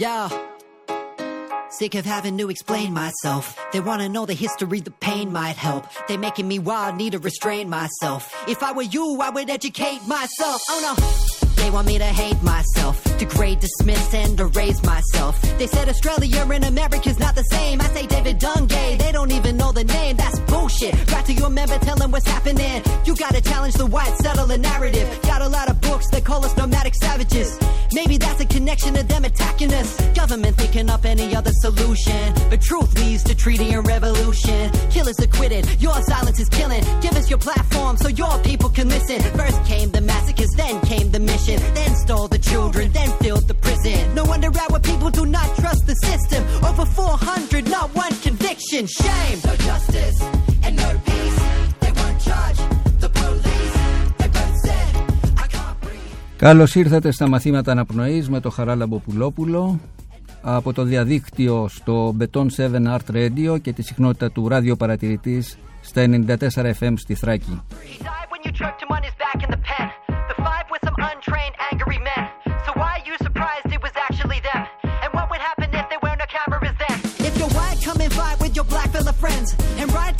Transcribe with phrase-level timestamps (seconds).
[0.00, 0.30] Yeah.
[1.68, 3.54] Sick of having to explain myself.
[3.70, 5.84] They wanna know the history, the pain might help.
[6.08, 8.34] They making me wild, need to restrain myself.
[8.48, 10.62] If I were you, I would educate myself.
[10.70, 11.39] Oh no.
[11.60, 15.40] They want me to hate myself, degrade, dismiss, and erase myself.
[15.58, 17.82] They said Australia and America's not the same.
[17.82, 20.16] I say David Dungay, they don't even know the name.
[20.16, 20.94] That's bullshit.
[21.12, 22.82] Right to your member, tell them what's happening.
[23.04, 25.06] You gotta challenge the white settler narrative.
[25.22, 27.58] Got a lot of books that call us nomadic savages.
[27.92, 30.00] Maybe that's a connection to them attacking us.
[30.14, 32.32] Government thinking up any other solution.
[32.48, 34.70] But truth leads to treaty and revolution.
[34.90, 36.84] Killers acquitted, your silence is killing.
[37.02, 39.20] Give us your platform so your people can listen.
[39.36, 41.49] First came the massacres, then came the mission.
[41.78, 44.14] Then stole the children, then filled the prison.
[44.18, 46.40] No wonder our people do not trust the system.
[46.68, 48.82] Over 400, not one conviction.
[49.00, 49.38] Shame.
[49.48, 50.18] No justice
[50.64, 51.38] and no peace.
[51.82, 52.60] They won't charge
[53.04, 53.74] the police.
[54.18, 54.90] They both said,
[55.44, 56.36] I can't breathe.
[56.36, 59.80] Καλώς ήρθατε στα μαθήματα αναπνοής με το Χαράλαμπο Πουλόπουλο
[60.42, 66.72] από το διαδίκτυο στο Beton 7 Art Radio και τη συχνότητα του ραδιοπαρατηρητής στα 94
[66.80, 67.62] FM στη Θράκη.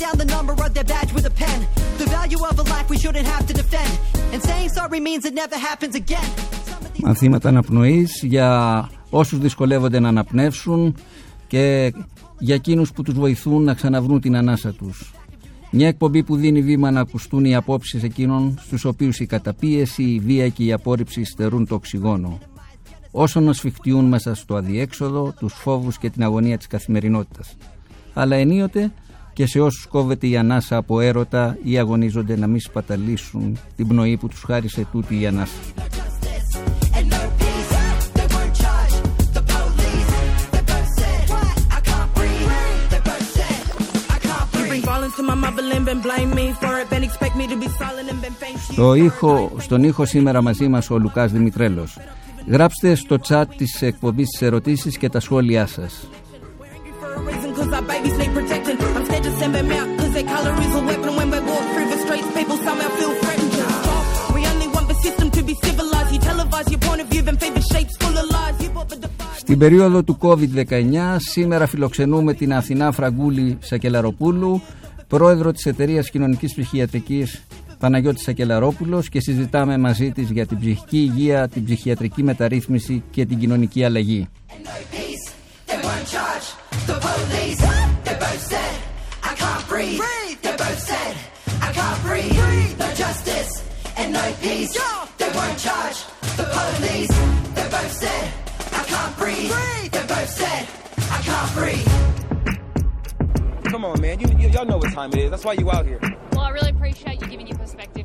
[0.04, 1.58] Down the number of their badge with a pen.
[2.02, 3.92] The value of a life we shouldn't have to defend.
[4.32, 6.30] And saying sorry means it never happens again.
[6.70, 8.48] Some of these Μαθήματα αναπνοής για
[9.10, 10.94] όσους δυσκολεύονται να αναπνεύσουν
[11.46, 11.92] και
[12.38, 15.12] για εκείνους που τους βοηθούν να ξαναβρούν την ανάσα τους.
[15.70, 20.18] Μια εκπομπή που δίνει βήμα να ακουστούν οι απόψεις εκείνων στους οποίους η καταπίεση, η
[20.18, 22.38] βία και η απόρριψη στερούν το οξυγόνο.
[23.10, 27.56] Όσο να σφιχτιούν μέσα στο αδιέξοδο, τους φόβους και την αγωνία της καθημερινότητας.
[28.14, 28.92] Αλλά ενίοτε
[29.32, 34.16] και σε όσους κόβεται η ανάσα από έρωτα ή αγωνίζονται να μην σπαταλήσουν την πνοή
[34.16, 35.52] που τους χάρισε τούτη η ανάσα.
[35.76, 36.50] justice
[36.98, 37.72] and no peace.
[38.18, 38.94] They won't charge
[39.36, 40.10] the police.
[40.54, 41.24] They both said,
[41.78, 42.50] I can't breathe.
[42.92, 43.62] They both said,
[44.16, 44.90] I can't You bring breathe.
[44.92, 46.86] violence to my motherland, then blame me for it.
[46.92, 48.72] Then expect me to be silent and then thank you.
[48.72, 51.98] Στο ήχο, στον ήχο σήμερα μαζί μας ο Λουκάς Δημητρέλος.
[52.48, 56.08] Γράψτε στο chat της εκπομπής τις ερωτήσεις και τα σχόλιά σας.
[69.50, 69.56] Device.
[69.56, 74.60] Στην περίοδο του COVID-19 σήμερα φιλοξενούμε την Αθηνά Φραγκούλη Σακελαροπούλου,
[75.08, 77.42] πρόεδρο της Εταιρείας Κοινωνικής Ψυχιατρικής
[77.78, 83.38] Παναγιώτης Σακελαρόπουλος και συζητάμε μαζί της για την ψυχική υγεία, την ψυχιατρική μεταρρύθμιση και την
[83.38, 84.28] κοινωνική αλλαγή.
[84.64, 85.24] no peace.
[85.66, 86.46] They won't charge
[86.86, 87.60] the police.
[88.06, 88.74] They both said,
[89.30, 90.00] I can't breathe.
[90.44, 91.14] They both said,
[91.66, 92.78] I can't breathe.
[92.82, 93.52] No justice
[94.00, 94.72] and no peace.
[95.20, 95.98] They won't charge
[96.38, 97.14] the police.
[97.56, 98.39] They both said,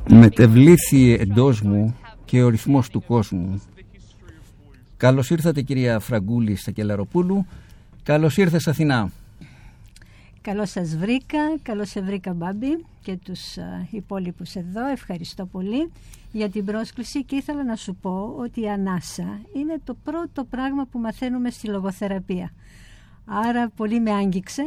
[0.08, 3.62] Μετεβλήθη εντός μου και ο ρυθμός του κόσμου.
[4.96, 7.46] Καλώς ήρθατε, κυρία Φραγκούλη Στακελαροπούλου.
[8.02, 9.10] Καλώς ήρθες Αθηνά.
[10.46, 14.86] Καλώς σας βρήκα, καλώς σε βρήκα Μπάμπη και τους α, υπόλοιπους εδώ.
[14.86, 15.90] Ευχαριστώ πολύ
[16.32, 20.86] για την πρόσκληση και ήθελα να σου πω ότι η ανάσα είναι το πρώτο πράγμα
[20.86, 22.50] που μαθαίνουμε στη λογοθεραπεία.
[23.24, 24.62] Άρα πολύ με άγγιξε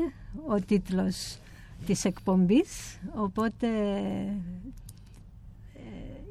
[0.48, 1.38] ο τίτλος
[1.86, 4.32] της εκπομπής, οπότε ε,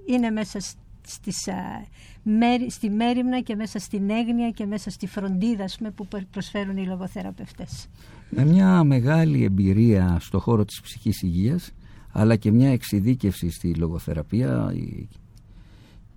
[0.07, 0.77] είναι μέσα σ-
[1.07, 1.85] στις, α,
[2.23, 6.77] μέρη- στη μέρημνα και μέσα στην έγνοια και μέσα στη φροντίδα ας πούμε, που προσφέρουν
[6.77, 7.89] οι λογοθεραπευτές.
[8.31, 11.71] Με μια μεγάλη εμπειρία στο χώρο της ψυχικής υγείας
[12.13, 15.09] αλλά και μια εξειδίκευση στη λογοθεραπεία η-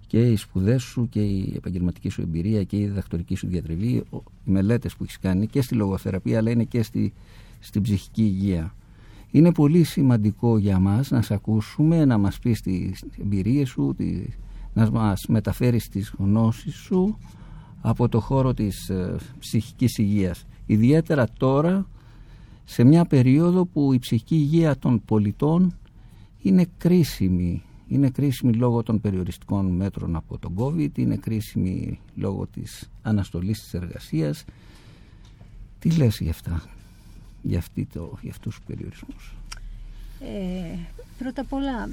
[0.08, 4.18] και οι σπουδές σου και η επαγγελματική σου εμπειρία και η διδακτορική σου διατριβή ο-
[4.46, 7.14] οι μελέτες που έχεις κάνει και στη λογοθεραπεία αλλά είναι και στη,
[7.60, 8.76] στην ψυχική υγεία.
[9.32, 14.22] Είναι πολύ σημαντικό για μας να σε ακούσουμε, να μας πεις τις εμπειρίες σου, τη,
[14.74, 17.18] να μας μεταφέρεις τις γνώσεις σου
[17.82, 20.46] από το χώρο της ε, ψυχικής υγείας.
[20.66, 21.88] Ιδιαίτερα τώρα
[22.72, 25.78] σε μια περίοδο που η ψυχική υγεία των πολιτών
[26.42, 27.62] είναι κρίσιμη.
[27.88, 33.74] Είναι κρίσιμη λόγω των περιοριστικών μέτρων από τον COVID, είναι κρίσιμη λόγω της αναστολής της
[33.74, 34.46] εργασίας.
[35.80, 36.64] Τι λες για αυτά,
[37.42, 39.36] για, αυτή το, για αυτούς τους περιορισμούς;
[40.20, 40.78] Ε,
[41.18, 41.90] πρώτα απ' όλα,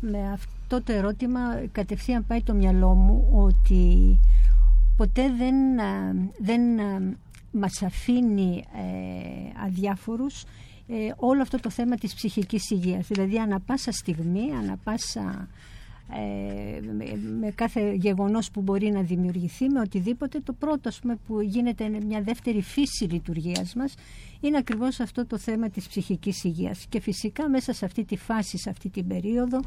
[0.00, 1.40] με αυτό το ερώτημα
[1.72, 4.18] κατευθείαν πάει το μυαλό μου ότι
[4.96, 7.16] ποτέ δεν, α, δεν α,
[7.52, 10.44] μας αφήνει ε, αδιάφορους
[10.88, 13.06] ε, όλο αυτό το θέμα της ψυχικής υγείας.
[13.06, 15.48] Δηλαδή, ανα πάσα στιγμή, ανα πάσα
[16.14, 16.80] ε,
[17.40, 22.22] με, κάθε γεγονός που μπορεί να δημιουργηθεί με οτιδήποτε το πρώτο πούμε, που γίνεται μια
[22.22, 23.94] δεύτερη φύση λειτουργίας μας
[24.40, 28.58] είναι ακριβώς αυτό το θέμα της ψυχικής υγείας και φυσικά μέσα σε αυτή τη φάση,
[28.58, 29.60] σε αυτή την περίοδο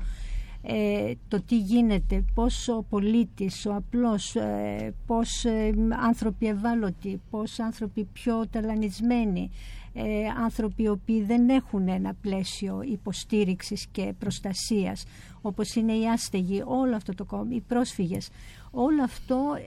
[0.68, 5.74] ε, το τι γίνεται, πώς ο πολίτης, ο απλός, ε, πώς ε,
[6.06, 9.52] άνθρωποι ευάλωτοι, πώς άνθρωποι πιο ταλανισμένοι,
[9.94, 10.04] ε,
[10.44, 15.04] άνθρωποι οι οποίοι δεν έχουν ένα πλαίσιο υποστήριξης και προστασίας,
[15.42, 18.30] όπως είναι οι άστεγοι, όλο αυτό το κόμμα, οι πρόσφυγες.
[18.72, 19.58] Όλο αυτό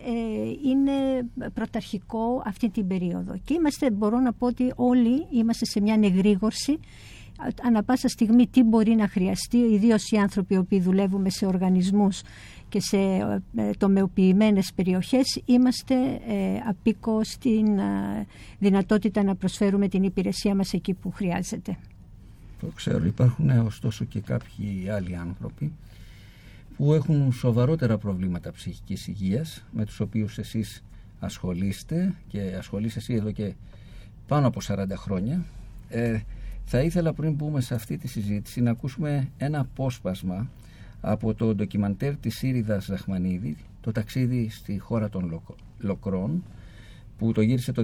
[0.65, 0.93] είναι
[1.55, 3.39] πρωταρχικό αυτή την περίοδο.
[3.45, 6.79] Και είμαστε, μπορώ να πω ότι όλοι είμαστε σε μια εγρήγορση
[7.63, 12.21] ανα πάσα στιγμή τι μπορεί να χρειαστεί, ιδίως οι άνθρωποι οι οποίοι δουλεύουμε σε οργανισμούς
[12.69, 12.97] και σε
[13.57, 15.95] ε, τομεοποιημένες περιοχές είμαστε
[16.29, 18.27] ε, απίκο στην ε,
[18.59, 21.79] δυνατότητα να προσφέρουμε την υπηρεσία μας εκεί που χρειάζεται.
[22.61, 23.05] Το ξέρω.
[23.05, 25.73] Υπάρχουν ωστόσο και κάποιοι άλλοι άνθρωποι
[26.77, 30.83] που έχουν σοβαρότερα προβλήματα ψυχικής υγείας με τους οποίους εσείς
[31.21, 33.55] ασχολείστε και ασχολείστε εσύ εδώ και
[34.27, 35.45] πάνω από 40 χρόνια.
[36.71, 40.51] Θα ήθελα πριν μπούμε σε αυτή τη συζήτηση να ακούσουμε ένα απόσπασμα
[41.01, 45.41] από το ντοκιμαντέρ της Σύριδας Ζαχμανίδη το ταξίδι στη χώρα των
[45.79, 46.43] Λοκρών
[47.19, 47.83] που το γύρισε το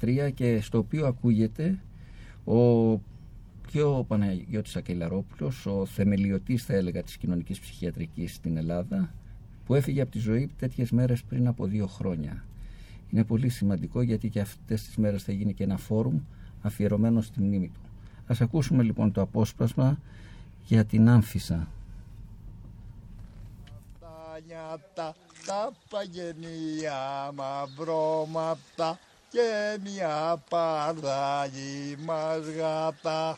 [0.00, 1.78] 2013 και στο οποίο ακούγεται
[2.44, 2.98] ο
[3.66, 9.14] και ο Παναγιώτης Ακελαρόπουλος, ο θεμελιωτής θα έλεγα της κοινωνικής ψυχιατρικής στην Ελλάδα
[9.66, 12.44] που έφυγε από τη ζωή τέτοιες μέρες πριν από δύο χρόνια.
[13.10, 16.20] Είναι πολύ σημαντικό γιατί και αυτές τις μέρες θα γίνει και ένα φόρουμ
[16.62, 17.80] αφιερωμένο στη μνήμη του.
[18.32, 19.98] Ας ακούσουμε λοιπόν το απόσπασμα
[20.64, 21.68] για την άμφισα.
[24.00, 25.14] Τα νιάτα,
[25.46, 28.98] τα παγενεία μαυρώματα
[29.28, 33.36] και μια παρδάγη μας γάτα.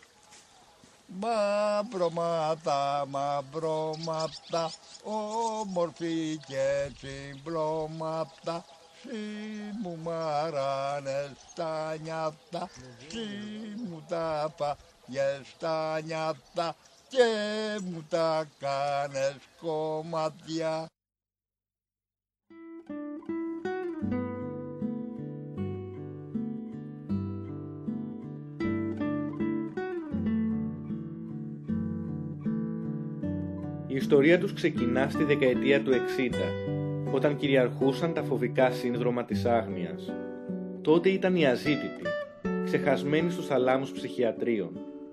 [1.21, 4.71] Μαυρώματα, μαυρώματα,
[5.03, 8.65] όμορφη και συμπλώματα
[9.05, 12.69] τι μου μαράνε στα νιάτα,
[13.09, 13.19] τι
[13.89, 16.77] μου τα παγιές στα νιάτα
[17.09, 20.87] και μου τα κάνες κομμάτια.
[33.87, 36.64] Η ιστορία τους ξεκινά στη δεκαετία του 60
[37.15, 40.13] όταν κυριαρχούσαν τα φοβικά σύνδρομα της άγνοιας.
[40.83, 42.03] Τότε ήταν οι αζήτητοι,
[42.65, 44.71] ξεχασμένοι στους θαλάμους ψυχιατρίων,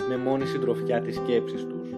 [0.07, 1.89] με μόνη συντροφιά της σκέψης τους.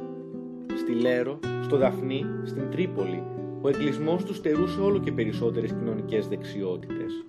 [0.80, 3.24] Στη Λέρο, στο Δαφνί, στην Τρίπολη,
[3.62, 7.26] ο εγκλισμός τους στερούσε όλο και περισσότερες κοινωνικές δεξιότητες.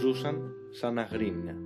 [0.00, 1.56] Ζούσαν σαν αγρίμια.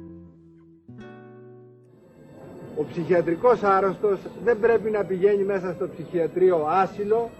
[2.76, 7.30] Ο ψυχιατρικός άρρωστος δεν πρέπει να πηγαίνει μέσα στο ψυχιατρίο άσυλο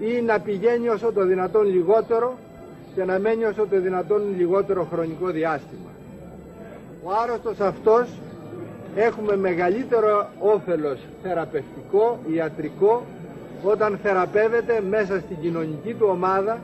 [0.00, 2.38] ή να πηγαίνει όσο το δυνατόν λιγότερο
[2.94, 5.90] και να μένει όσο το δυνατόν λιγότερο χρονικό διάστημα.
[7.04, 8.08] Ο άρρωστος αυτός
[8.94, 13.02] έχουμε μεγαλύτερο όφελος θεραπευτικό, ιατρικό
[13.62, 16.58] όταν θεραπεύεται μέσα στην κοινωνική του ομάδα,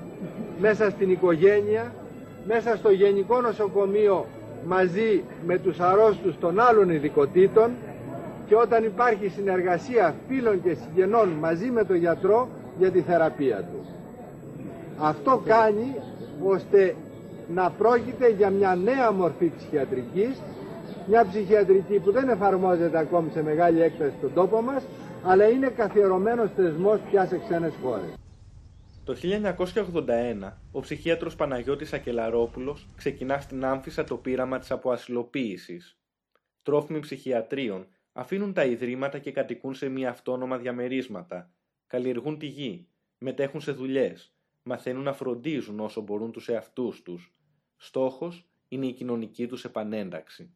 [0.60, 1.92] μέσα στην οικογένεια,
[2.46, 4.26] μέσα στο γενικό νοσοκομείο
[4.66, 7.70] μαζί με τους αρρώστους των άλλων ειδικοτήτων
[8.48, 13.86] και όταν υπάρχει συνεργασία φίλων και συγγενών μαζί με τον γιατρό για τη θεραπεία του.
[14.98, 15.94] Αυτό κάνει
[16.44, 16.94] ώστε
[17.54, 20.42] να πρόκειται για μια νέα μορφή ψυχιατρικής,
[21.06, 24.84] μια ψυχιατρική που δεν εφαρμόζεται ακόμη σε μεγάλη έκταση στον τόπο μας,
[25.24, 28.14] αλλά είναι καθιερωμένος θεσμός πια σε ξένες χώρες.
[29.04, 35.98] Το 1981, ο ψυχίατρος Παναγιώτης Ακελαρόπουλος ξεκινά στην άμφισα το πείραμα της αποασυλοποίησης.
[36.62, 41.50] Τρόφιμοι ψυχιατρίων αφήνουν τα ιδρύματα και κατοικούν σε μια αυτόνομα διαμερίσματα,
[41.96, 42.86] καλλιεργούν τη γη,
[43.18, 47.32] μετέχουν σε δουλειές, μαθαίνουν να φροντίζουν όσο μπορούν τους εαυτούς τους.
[47.76, 50.50] Στόχος είναι η κοινωνική τους επανένταξη.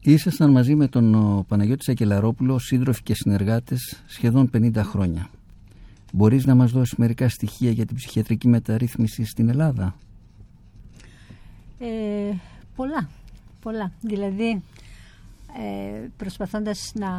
[0.00, 5.30] Ήσασταν μαζί με τον Παναγιώτης Σακελαρόπουλο, σύντροφοι και συνεργάτες σχεδόν 50 χρόνια.
[6.12, 9.96] Μπορείς να μας δώσεις μερικά στοιχεία για την ψυχιατρική μεταρρύθμιση στην Ελλάδα;
[11.78, 12.32] Ε,
[12.76, 13.08] πολλά,
[13.60, 13.92] πολλά.
[14.00, 14.62] Δηλαδή,
[15.58, 17.10] ε, προσπαθώντας να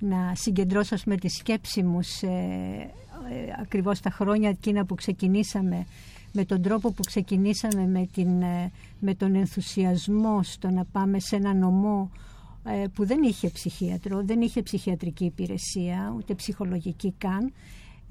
[0.00, 5.86] να συγκεντρώσω με τη σκέψη μου σε ε, ακριβώς τα χρόνια εκείνα που ξεκινήσαμε
[6.32, 11.36] με τον τρόπο που ξεκινήσαμε με, την, ε, με τον ενθουσιασμό στο να πάμε σε
[11.36, 12.10] ένα νομό
[12.64, 17.52] ε, που δεν είχε ψυχίατρο, δεν είχε ψυχιατρική υπηρεσία, ούτε ψυχολογική καν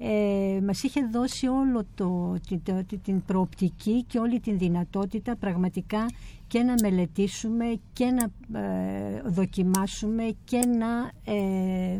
[0.02, 2.60] ε, μας είχε δώσει όλο το, την,
[3.02, 6.06] την προοπτική και όλη την δυνατότητα πραγματικά
[6.46, 11.98] και να μελετήσουμε και να ε, δοκιμάσουμε και να ε,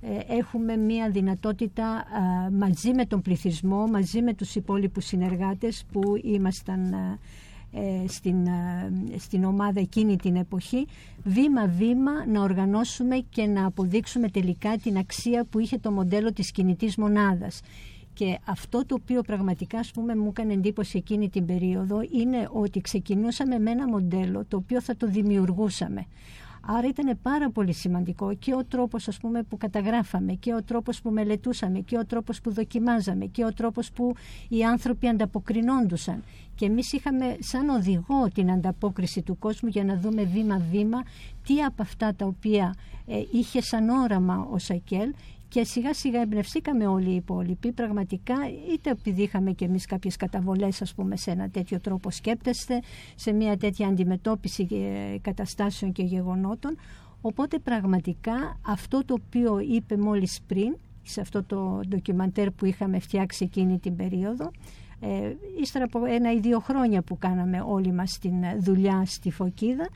[0.00, 2.04] ε, έχουμε μία δυνατότητα
[2.52, 7.18] μαζί με τον πληθυσμό, μαζί με τους υπόλοιπους συνεργάτες που ήμασταν ε,
[8.06, 8.46] στην,
[9.18, 10.86] στην ομάδα εκείνη την εποχή
[11.24, 16.96] βήμα-βήμα να οργανώσουμε και να αποδείξουμε τελικά την αξία που είχε το μοντέλο της κινητής
[16.96, 17.60] μονάδας.
[18.12, 22.80] Και αυτό το οποίο πραγματικά ας πούμε, μου έκανε εντύπωση εκείνη την περίοδο είναι ότι
[22.80, 26.06] ξεκινούσαμε με ένα μοντέλο το οποίο θα το δημιουργούσαμε.
[26.68, 31.00] Άρα ήταν πάρα πολύ σημαντικό και ο τρόπος ας πούμε, που καταγράφαμε και ο τρόπος
[31.02, 34.14] που μελετούσαμε και ο τρόπος που δοκιμάζαμε και ο τρόπος που
[34.48, 36.22] οι άνθρωποι ανταποκρινόντουσαν.
[36.54, 41.02] Και εμείς είχαμε σαν οδηγό την ανταπόκριση του κόσμου για να δούμε βήμα-βήμα
[41.46, 42.74] τι από αυτά τα οποία
[43.06, 45.12] ε, είχε σαν όραμα ο Σακέλ
[45.48, 48.34] και σιγά σιγά εμπνευστήκαμε όλοι οι υπόλοιποι πραγματικά
[48.72, 52.80] είτε επειδή είχαμε και εμείς κάποιες καταβολές ας πούμε σε ένα τέτοιο τρόπο σκέπτεστε
[53.14, 56.76] σε μια τέτοια αντιμετώπιση ε, καταστάσεων και γεγονότων.
[57.20, 63.44] Οπότε πραγματικά αυτό το οποίο είπε μόλις πριν σε αυτό το ντοκιμαντέρ που είχαμε φτιάξει
[63.44, 64.50] εκείνη την περίοδο
[65.00, 69.88] ε, ύστερα από ένα ή δύο χρόνια που κάναμε όλοι μας την δουλειά στη Φωκίδα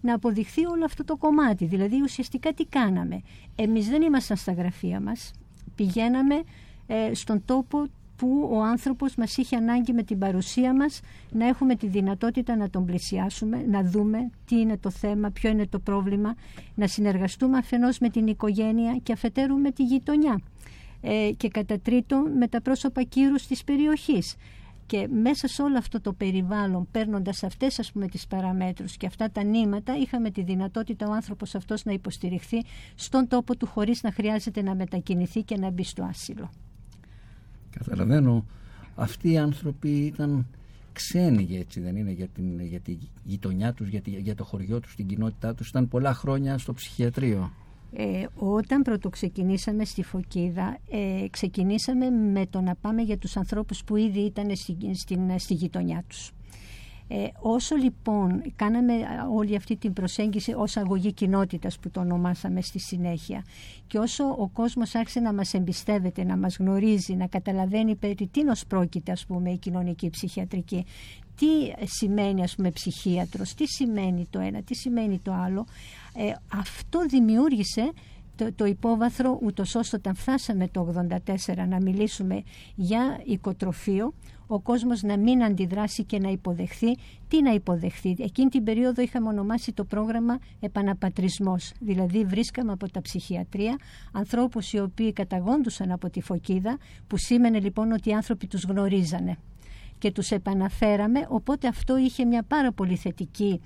[0.00, 1.64] να αποδειχθεί όλο αυτό το κομμάτι.
[1.64, 3.22] Δηλαδή ουσιαστικά τι κάναμε.
[3.56, 5.30] Εμείς δεν ήμασταν στα γραφεία μας.
[5.74, 6.42] Πηγαίναμε
[6.86, 7.86] ε, στον τόπο
[8.18, 11.00] που ο άνθρωπος μας είχε ανάγκη με την παρουσία μας
[11.30, 15.66] να έχουμε τη δυνατότητα να τον πλησιάσουμε, να δούμε τι είναι το θέμα, ποιο είναι
[15.66, 16.34] το πρόβλημα,
[16.74, 20.40] να συνεργαστούμε αφενός με την οικογένεια και αφετέρου με τη γειτονιά.
[21.00, 24.36] Ε, και κατά τρίτον με τα πρόσωπα κύρους της περιοχής.
[24.86, 29.96] Και μέσα σε όλο αυτό το περιβάλλον, παίρνοντας αυτές τις παραμέτρους και αυτά τα νήματα,
[29.96, 32.64] είχαμε τη δυνατότητα ο άνθρωπος αυτός να υποστηριχθεί
[32.94, 36.50] στον τόπο του χωρίς να χρειάζεται να μετακινηθεί και να μπει στο άσυλο.
[37.70, 38.46] Καταλαβαίνω.
[38.94, 40.46] Αυτοί οι άνθρωποι ήταν
[40.92, 44.94] ξένοι έτσι δεν είναι για, την, για τη γειτονιά τους, για, για το χωριό τους,
[44.94, 45.68] την κοινότητά τους.
[45.68, 47.52] Ήταν πολλά χρόνια στο ψυχιατρίο.
[47.92, 53.84] Ε, όταν πρώτο ξεκινήσαμε στη Φωκίδα, ε, ξεκινήσαμε με το να πάμε για τους ανθρώπους
[53.84, 56.32] που ήδη ήταν στη, στην, στη γειτονιά τους.
[57.10, 58.92] Ε, όσο λοιπόν κάναμε
[59.32, 63.44] όλη αυτή την προσέγγιση ως αγωγή κοινότητας που το ονομάσαμε στη συνέχεια
[63.86, 68.66] και όσο ο κόσμος άρχισε να μας εμπιστεύεται, να μας γνωρίζει, να καταλαβαίνει περί τίνος
[68.66, 70.84] πρόκειται ας πούμε η κοινωνική ψυχιατρική,
[71.38, 71.46] τι
[71.86, 75.66] σημαίνει ας πούμε ψυχίατρος, τι σημαίνει το ένα, τι σημαίνει το άλλο,
[76.18, 77.92] ε, αυτό δημιούργησε
[78.36, 80.94] το, το υπόβαθρο ούτως ώστε όταν φτάσαμε το
[81.46, 82.42] 84 να μιλήσουμε
[82.74, 84.14] για οικοτροφείο
[84.46, 86.96] ο κόσμος να μην αντιδράσει και να υποδεχθεί.
[87.28, 91.72] Τι να υποδεχθεί; Εκείνη την περίοδο είχαμε ονομάσει το πρόγραμμα επαναπατρισμός.
[91.80, 93.76] Δηλαδή βρίσκαμε από τα ψυχιατρία
[94.12, 99.36] ανθρώπους οι οποίοι καταγόντουσαν από τη Φωκίδα που σήμαινε λοιπόν ότι οι άνθρωποι τους γνωρίζανε
[99.98, 103.60] και τους επαναφέραμε οπότε αυτό είχε μια πάρα πολύ θετική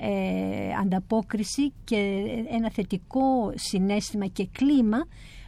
[0.00, 5.06] ε, ανταπόκριση και ένα θετικό συνέστημα και κλίμα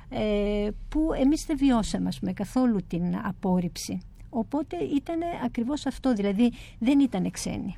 [0.08, 4.00] ε, που εμείς δεν βιώσαμε με καθόλου την απόρριψη.
[4.30, 7.76] Οπότε ήταν ακριβώς αυτό, δηλαδή δεν ήταν ξένοι.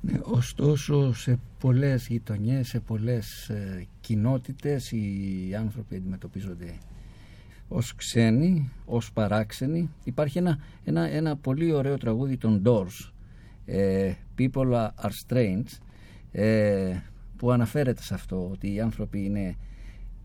[0.00, 6.74] Ναι, ωστόσο σε πολλές γειτονιές, σε πολλές ε, κοινότητες οι άνθρωποι αντιμετωπίζονται
[7.68, 9.90] ως ξένοι, ως παράξενοι.
[10.04, 13.10] Υπάρχει ένα, ένα, ένα πολύ ωραίο τραγούδι των Doors,
[13.66, 15.78] ε, People are strange,
[16.32, 16.96] ε,
[17.36, 19.56] που αναφέρεται σε αυτό, ότι οι άνθρωποι είναι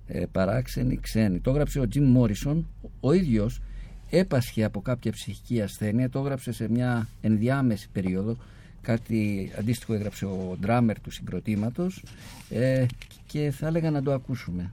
[0.07, 1.39] ε, παράξενοι, ξένοι.
[1.39, 2.67] Το έγραψε ο Τζιμ Μόρισον,
[2.99, 3.61] ο ίδιος
[4.09, 8.37] έπασχε από κάποια ψυχική ασθένεια, το έγραψε σε μια ενδιάμεση περίοδο,
[8.81, 12.03] κάτι αντίστοιχο έγραψε ο ντράμερ του συγκροτήματος
[12.49, 12.85] ε,
[13.25, 14.71] και θα έλεγα να το ακούσουμε.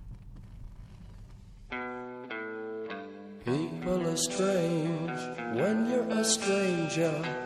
[3.46, 5.20] People are strange
[5.54, 7.45] when you're a stranger.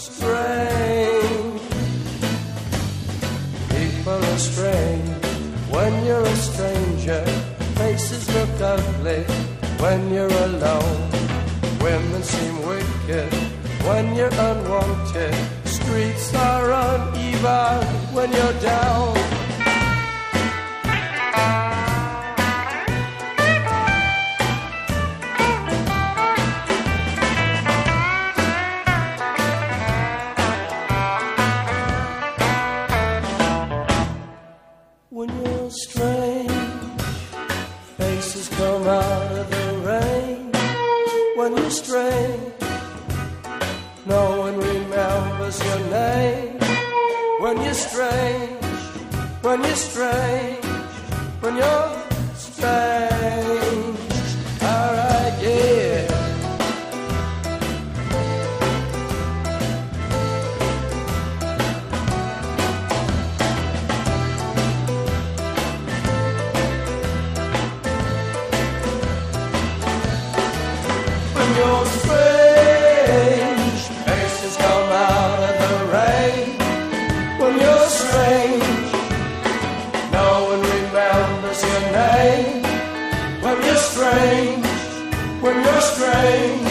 [0.00, 1.60] strange.
[3.68, 5.24] People are strange
[5.68, 7.24] when you're a stranger.
[7.76, 9.22] Faces look ugly
[9.78, 11.10] when you're alone.
[11.80, 13.32] Women seem wicked
[13.88, 15.34] when you're unwanted.
[15.64, 19.39] Streets are uneven when you're down.
[84.10, 84.66] Strange,
[85.42, 86.70] when you're strange,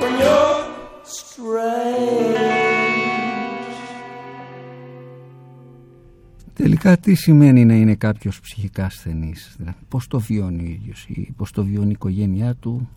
[0.00, 0.58] when you're
[1.04, 2.54] strange.
[6.54, 11.32] Τελικά τι σημαίνει να είναι κάποιος ψυχικά ασθενής, δηλαδή πώς το βιώνει ο ίδιος ή
[11.36, 12.88] πώς το βιώνει η οικογένειά του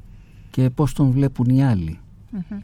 [0.51, 1.99] και πώς τον βλέπουν οι άλλοι;
[2.31, 2.59] Μμμ.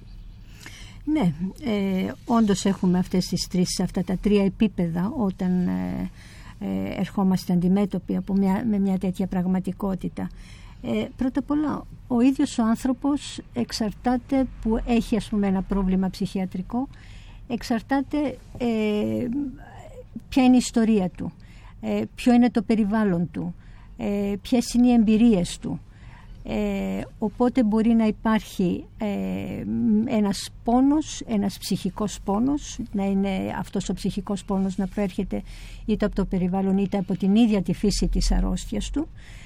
[1.05, 1.33] Ναι,
[1.63, 6.09] ε, όντως έχουμε αυτές τις τρεις, αυτά τα τρία επίπεδα όταν ε,
[6.59, 10.29] ε, ερχόμαστε αντιμέτωποι από μια, με μια τέτοια πραγματικότητα.
[10.85, 16.09] Ε, πρώτα απ' όλα, ο ίδιος ο άνθρωπος εξαρτάται που έχει ας πούμε ένα πρόβλημα
[16.09, 16.87] ψυχιατρικό,
[17.47, 19.27] εξαρτάται ε,
[20.29, 21.31] ποια είναι η ιστορία του,
[21.81, 23.55] ε, ποιο είναι το περιβάλλον του,
[23.97, 25.79] ε, ποιες είναι οι εμπειρίες του.
[26.45, 29.05] Ε, οπότε μπορεί να υπάρχει ε,
[30.05, 35.41] ένας πόνος, ένας ψυχικός πόνος, να είναι αυτός ο ψυχικός πόνος να προέρχεται
[35.85, 39.42] είτε από το περιβάλλον είτε από την ίδια τη φύση της αρρώστιας του ε,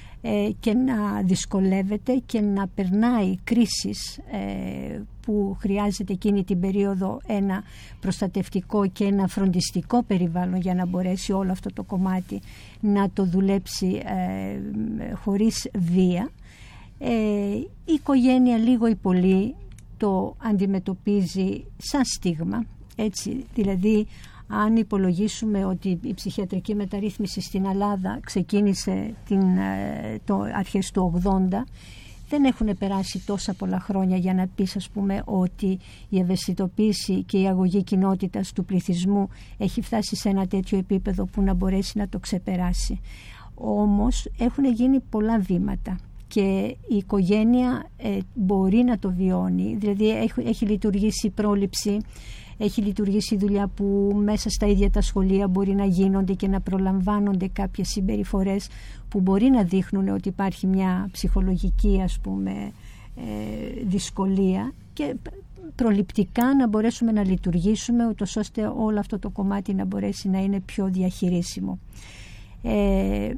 [0.60, 7.62] και να δυσκολεύεται και να περνάει κρίσεις ε, που χρειάζεται εκείνη την περίοδο ένα
[8.00, 12.40] προστατευτικό και ένα φροντιστικό περιβάλλον για να μπορέσει όλο αυτό το κομμάτι
[12.80, 16.30] να το δουλέψει ε, χωρίς βία.
[16.98, 17.10] Ε,
[17.84, 19.54] η οικογένεια λίγο ή πολύ
[19.96, 22.64] το αντιμετωπίζει σαν στίγμα,
[22.96, 24.06] έτσι, δηλαδή
[24.48, 31.64] αν υπολογίσουμε ότι η ψυχιατρική μεταρρύθμιση στην Ελλάδα ξεκίνησε την, ε, το αρχές του 80
[32.28, 37.38] δεν έχουν περάσει τόσα πολλά χρόνια για να πεις ας πούμε ότι η ευαισθητοποίηση και
[37.38, 42.08] η αγωγή κοινότητας του πληθυσμού έχει φτάσει σε ένα τέτοιο επίπεδο που να μπορέσει να
[42.08, 43.00] το ξεπεράσει.
[43.54, 50.40] Όμως έχουν γίνει πολλά βήματα και η οικογένεια ε, μπορεί να το βιώνει, δηλαδή έχει,
[50.40, 51.98] έχει λειτουργήσει η πρόληψη,
[52.58, 56.60] έχει λειτουργήσει η δουλειά που μέσα στα ίδια τα σχολεία μπορεί να γίνονται και να
[56.60, 58.68] προλαμβάνονται κάποιες συμπεριφορές
[59.08, 62.72] που μπορεί να δείχνουν ότι υπάρχει μια ψυχολογική ας πούμε
[63.16, 65.14] ε, δυσκολία και
[65.74, 70.60] προληπτικά να μπορέσουμε να λειτουργήσουμε ούτως ώστε όλο αυτό το κομμάτι να μπορέσει να είναι
[70.60, 71.78] πιο διαχειρίσιμο.
[72.62, 73.30] Ε,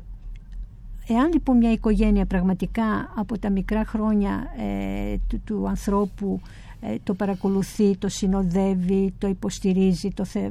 [1.13, 6.41] Εάν λοιπόν μια οικογένεια πραγματικά από τα μικρά χρόνια ε, του, του ανθρώπου
[6.81, 10.51] ε, το παρακολουθεί, το συνοδεύει, το υποστηρίζει, το θε,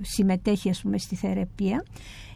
[0.00, 1.84] συμμετέχει ας πούμε στη θεραπεία,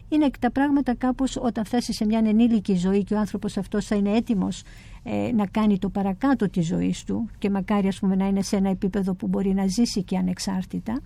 [0.08, 3.96] είναι τα πράγματα κάπως όταν φτάσει σε μια ενήλικη ζωή και ο άνθρωπος αυτός θα
[3.96, 4.62] είναι έτοιμος
[5.02, 8.56] ε, να κάνει το παρακάτω της ζωής του και μακάρι ας πούμε να είναι σε
[8.56, 11.00] ένα επίπεδο που μπορεί να ζήσει και ανεξάρτητα,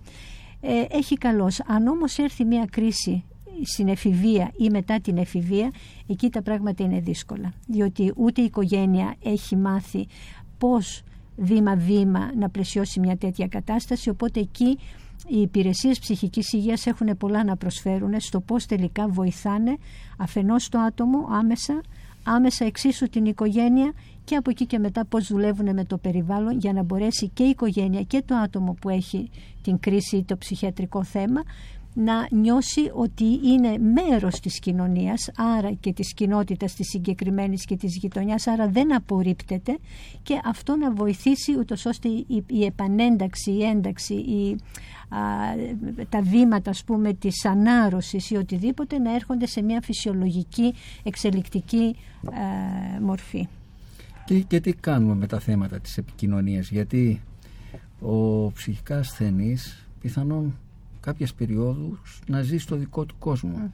[0.61, 1.61] ε, έχει καλώς.
[1.67, 3.23] Αν όμως έρθει μια κρίση
[3.65, 5.71] στην εφηβεία ή μετά την εφηβεία,
[6.07, 7.53] εκεί τα πράγματα είναι δύσκολα.
[7.67, 10.07] Διότι ούτε η οικογένεια έχει μάθει
[10.57, 11.03] πώς
[11.37, 14.77] βήμα-βήμα να πλαισιώσει μια τέτοια κατάσταση, οπότε εκεί
[15.27, 19.77] οι υπηρεσίες ψυχικής υγείας έχουν πολλά να προσφέρουν στο πώς τελικά βοηθάνε
[20.17, 21.81] αφενός το άτομο άμεσα,
[22.23, 23.91] άμεσα εξίσου την οικογένεια
[24.23, 27.49] και από εκεί και μετά πώς δουλεύουν με το περιβάλλον για να μπορέσει και η
[27.49, 29.29] οικογένεια και το άτομο που έχει
[29.61, 31.43] την κρίση ή το ψυχιατρικό θέμα
[31.99, 37.95] να νιώσει ότι είναι μέρος της κοινωνίας, άρα και της κοινότητας της συγκεκριμένης και της
[37.95, 39.77] γειτονιάς, άρα δεν απορρίπτεται
[40.23, 44.57] και αυτό να βοηθήσει ούτως ώστε η, η επανένταξη, η ένταξη, η,
[45.09, 45.19] α,
[46.09, 52.31] τα βήματα ας πούμε της ανάρρωσης ή οτιδήποτε να έρχονται σε μια φυσιολογική εξελικτική α,
[53.01, 53.47] μορφή.
[54.25, 57.21] Και, και τι κάνουμε με τα θέματα της επικοινωνίας, γιατί
[58.01, 60.55] ο ψυχικά ασθενής πιθανόν
[61.07, 63.71] κάποιες περιόδους να ζει στο δικό του κοσμο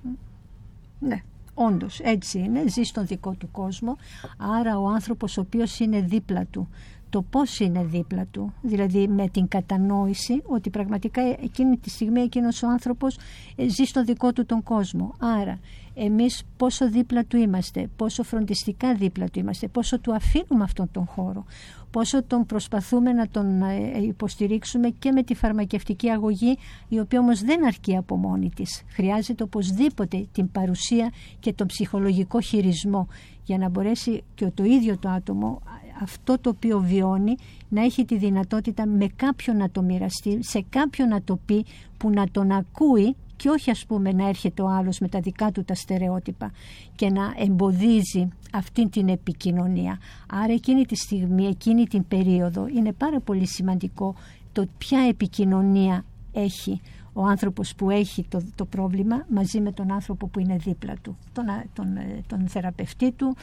[1.00, 3.98] Ναι, όντως έτσι είναι, ζει στον δικό του κόσμο,
[4.38, 6.68] άρα ο άνθρωπος ο οποίος είναι δίπλα του,
[7.10, 12.64] το πώς είναι δίπλα του, δηλαδή με την κατανόηση ότι πραγματικά εκείνη τη στιγμή εκείνος
[12.64, 13.18] ο άνθρωπος
[13.56, 15.16] ε, ζει στον δικό του τον κόσμο.
[15.20, 15.60] Άρα
[15.94, 21.06] εμείς πόσο δίπλα του είμαστε, πόσο φροντιστικά δίπλα του είμαστε, πόσο του αφήνουμε αυτόν τον
[21.06, 21.46] χώρο,
[21.94, 26.58] πόσο τον προσπαθούμε να τον ε, υποστηρίξουμε και με τη φαρμακευτική αγωγή,
[26.90, 28.84] η οποία όμως δεν αρκεί από μόνη της.
[28.88, 33.08] Χρειάζεται οπωσδήποτε την παρουσία και τον ψυχολογικό χειρισμό
[33.44, 35.62] για να μπορέσει και το ίδιο το άτομο
[36.02, 37.36] αυτό το οποίο βιώνει
[37.70, 41.66] να έχει τη δυνατότητα με κάποιον να το μοιραστεί, σε κάποιον να το πει
[41.98, 45.52] που να τον ακούει και όχι ας πούμε να έρχεται ο άλλος με τα δικά
[45.52, 46.52] του τα στερεότυπα
[46.96, 50.00] και να εμποδίζει αυτή την επικοινωνία.
[50.30, 54.16] Άρα εκείνη τη στιγμή, εκείνη την περίοδο είναι πάρα πολύ σημαντικό
[54.52, 56.82] το ποια επικοινωνία έχει
[57.14, 61.18] ο άνθρωπος που έχει το, το πρόβλημα μαζί με τον άνθρωπο που είναι δίπλα του,
[61.34, 63.36] τον, τον, ε, τον θεραπευτή του,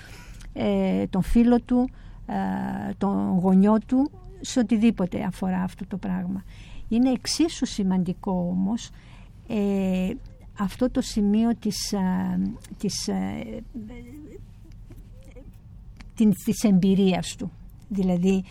[0.53, 1.91] ε, τον φίλο του,
[2.27, 4.11] ε, τον γονιό του,
[4.41, 6.45] σε οτιδήποτε αφορά αυτό το πράγμα.
[6.89, 8.91] Είναι εξίσου σημαντικό όμως
[9.51, 10.11] ε,
[10.59, 11.95] αυτό το σημείο της,
[12.79, 13.09] της,
[16.45, 17.51] της εμπειρίας του.
[17.89, 18.45] Δηλαδή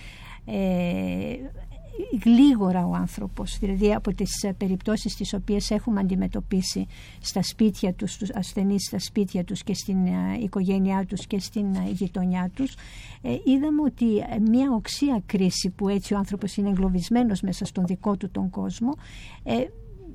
[2.23, 6.87] γλίγορα ο άνθρωπος, δηλαδή από τις ε, περιπτώσεις τις οποίες έχουμε αντιμετωπίσει
[7.19, 11.75] στα σπίτια τους, τους ασθενείς στα σπίτια τους και στην ε, οικογένειά τους και στην
[11.75, 12.75] ε, γειτονιά τους,
[13.21, 14.05] είδαμε ότι
[14.49, 18.93] μια οξία κρίση που έτσι ο άνθρωπος είναι εγκλωβισμένος μέσα στον δικό του τον κόσμο,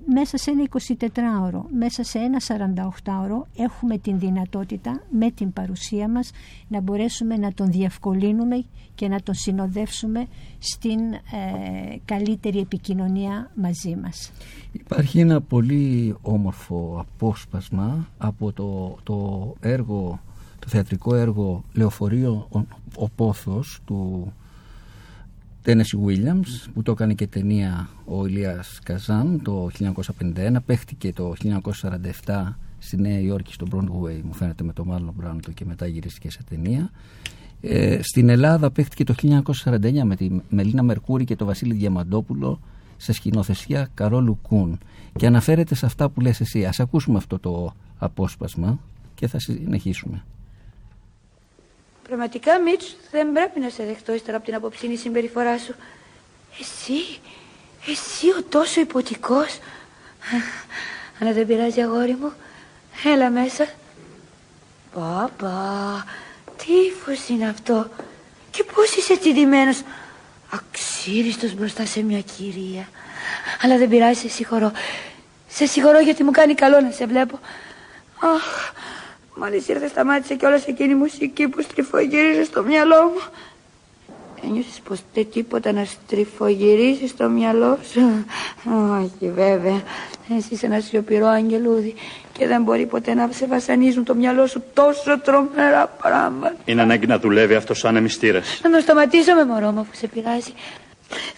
[0.06, 6.30] μέσα σε ένα 24ωρο, μέσα σε ένα 48ωρο έχουμε την δυνατότητα με την παρουσία μας
[6.68, 8.64] να μπορέσουμε να τον διευκολύνουμε
[8.94, 10.26] και να τον συνοδεύσουμε
[10.58, 14.32] στην ε, καλύτερη επικοινωνία μαζί μας.
[14.72, 20.20] Υπάρχει ένα πολύ όμορφο απόσπασμα από το, το έργο,
[20.58, 22.58] το θεατρικό έργο «Λεωφορείο ο,
[22.96, 24.32] ο Πόθος» του
[25.64, 29.68] Τένεση Williams που το έκανε και ταινία ο Ηλίας Καζάν το
[30.18, 31.32] 1951 παίχτηκε το
[32.24, 36.30] 1947 στη Νέα Υόρκη στο Broadway μου φαίνεται με το Μάλλον Μπράντο και μετά γυρίστηκε
[36.30, 36.90] σε ταινία.
[37.60, 39.14] Ε, στην Ελλάδα παίχτηκε το
[39.64, 42.60] 1949 με τη Μελίνα Μερκούρη και το Βασίλη Διαμαντόπουλο
[42.96, 44.78] σε σκηνοθεσία Καρόλου Κούν.
[45.16, 46.64] Και αναφέρεται σε αυτά που λες εσύ.
[46.64, 48.78] Ας ακούσουμε αυτό το απόσπασμα
[49.14, 50.24] και θα συνεχίσουμε
[52.08, 55.74] Πραγματικά, Μίτς, δεν πρέπει να σε δεχτώ ύστερα από την απόψινή συμπεριφορά σου.
[56.60, 57.20] Εσύ,
[57.86, 59.58] εσύ ο τόσο υποτικός.
[61.20, 62.32] Αν δεν πειράζει, αγόρι μου,
[63.04, 63.68] έλα μέσα.
[64.94, 66.04] Πάπα,
[66.56, 67.88] τι ύφος είναι αυτό.
[68.50, 69.82] Και πώς είσαι τσιντημένος.
[70.50, 72.88] Αξίριστος μπροστά σε μια κυρία.
[73.62, 74.72] Αλλά δεν πειράζει, σε συγχωρώ.
[75.48, 77.38] Σε συγχωρώ γιατί μου κάνει καλό να σε βλέπω.
[78.20, 78.72] Αχ,
[79.34, 83.20] Μόλις ήρθε σταμάτησε κιόλας εκείνη η μουσική που στριφογύριζε στο μυαλό μου.
[84.44, 88.24] Ένιωσες πως δεν τίποτα να στριφογυρίσει στο μυαλό σου;
[89.02, 89.82] Όχι βέβαια.
[90.36, 91.94] Εσύ είσαι ένας σιωπηρός αγγελούδι
[92.38, 96.56] και δεν μπορεί ποτέ να σε βασανίζουν το μυαλό σου τόσο τρομερά πράγματα.
[96.64, 98.60] Είναι ανάγκη να δουλεύει αυτό σαν εμιστήρας.
[98.62, 100.52] Να τον σταματήσω με μωρό μου αφού σε πειράζει.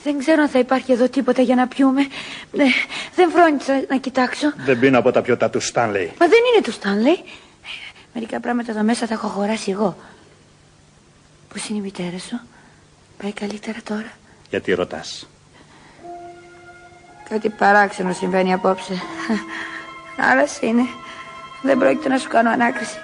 [0.02, 2.06] Δεν ξέρω αν θα υπάρχει εδώ τίποτα για να πιούμε.
[2.52, 2.66] Ναι,
[3.14, 4.52] δεν φρόνησα να κοιτάξω.
[4.64, 6.12] Δεν πίνω από τα πιωτά του Στάνλεϊ.
[6.20, 7.18] Μα δεν είναι του Στάνλεϊ.
[8.18, 9.96] Μερικά πράγματα εδώ μέσα τα έχω αγοράσει εγώ.
[11.52, 12.40] Πώς είναι η μητέρα σου,
[13.22, 14.12] Πάει καλύτερα τώρα;
[14.50, 15.28] Γιατί ρωτάς;
[17.28, 19.02] Κάτι παράξενο συμβαίνει απόψε.
[20.30, 20.82] Άρας είναι.
[21.62, 22.96] Δεν πρόκειται να σου κάνω ανάκριση.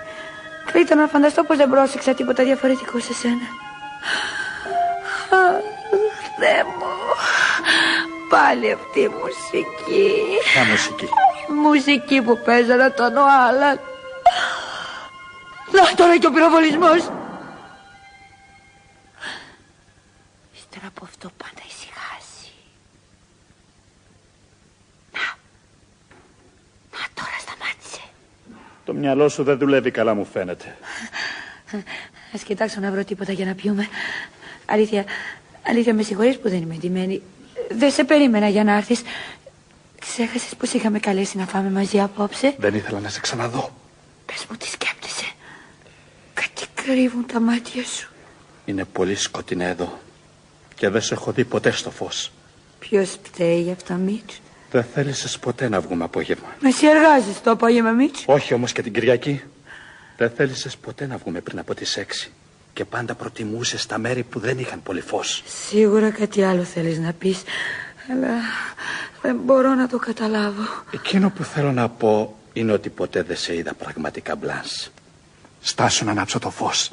[0.73, 3.47] Καλύτερα να φανταστώ πως δεν πρόσεξα τίποτα διαφορετικό σε σένα.
[6.39, 6.87] Θεέ μου.
[8.29, 10.13] Πάλι αυτή η μουσική.
[10.53, 11.09] Ποια μουσική;
[11.63, 13.81] Μουσική που παίζανε τον Οάλαν.
[15.73, 17.11] Να τώρα και ο πυροβολισμός.
[20.55, 22.53] Ύστερα από αυτό πάντα ησυχάσει.
[25.13, 25.27] Να.
[26.93, 28.01] Να τώρα σταμάτησε.
[28.85, 30.77] Το μυαλό σου δεν δουλεύει καλά μου φαίνεται.
[32.35, 33.89] Ας κοιτάξω να βρω τίποτα για να πιούμε.
[34.67, 35.05] Αλήθεια,
[35.67, 37.23] αλήθεια με συγχωρείς που δεν είμαι εντυμένη.
[37.71, 39.03] Δεν σε περίμενα για να έρθεις.
[39.99, 43.71] Ξέχασες πως είχαμε καλέσει να φάμε μαζί απόψε; Δεν ήθελα να σε ξαναδώ.
[44.27, 45.32] Πες μου τι σκέπτεσαι.
[46.87, 48.11] Κάτι κρύβουν τα μάτια σου.
[48.65, 49.99] Είναι πολύ σκοτεινά εδώ.
[50.75, 52.33] Και δεν σε έχω δει ποτέ στο φως.
[52.79, 54.41] Ποιος φταίει γι' αυτό, Μίτς;
[54.71, 56.49] Δεν θέλησες ποτέ να βγούμε απόγευμα.
[56.61, 59.43] Μα εσύ εργάζεσαι το απόγευμα, Μίτς; Όχι όμως και την Κυριακή.
[60.17, 62.33] Δεν θέλησες ποτέ να βγούμε πριν από τις έξι.
[62.73, 65.43] Και πάντα προτιμούσες τα μέρη που δεν είχαν πολύ φως.
[65.69, 67.43] Σίγουρα κάτι άλλο θέλεις να πεις.
[68.11, 68.35] Αλλά
[69.23, 70.63] δεν μπορώ να το καταλάβω.
[70.91, 74.91] Εκείνο που θέλω να πω είναι ότι ποτέ δεν σε είδα πραγματικά μπλάνς.
[75.63, 76.91] Στάσου να ανάψω το φως.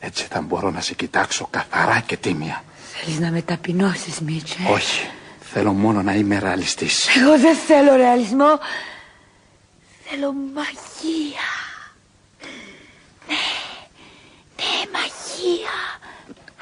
[0.00, 2.64] Έτσι θα μπορώ να σε κοιτάξω καθαρά και τίμια.
[2.92, 5.08] Θέλεις να με ταπεινώσεις, Μίτσε; Όχι.
[5.40, 7.16] Θέλω μόνο να είμαι ρεαλιστής.
[7.16, 8.58] Εγώ δεν θέλω ρεαλισμό.
[10.04, 11.48] Θέλω μαγεία.
[13.28, 13.44] Ναι,
[14.56, 15.76] ναι, μαγεία.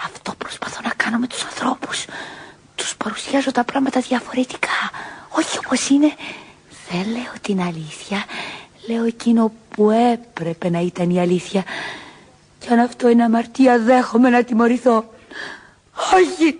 [0.04, 2.04] Αυτό προσπαθώ να κάνω με τους ανθρώπους.
[2.74, 4.90] Τους παρουσιάζω τα πράγματα διαφορετικά.
[5.28, 6.14] Όχι όπως είναι.
[6.90, 8.24] Δεν λέω την αλήθεια.
[8.88, 11.64] Λέω εκείνο που έπρεπε να ήταν η αλήθεια.
[12.58, 15.12] Κι αν αυτό είναι αμαρτία δέχομαι να τιμωρηθώ.
[16.14, 16.58] Όχι.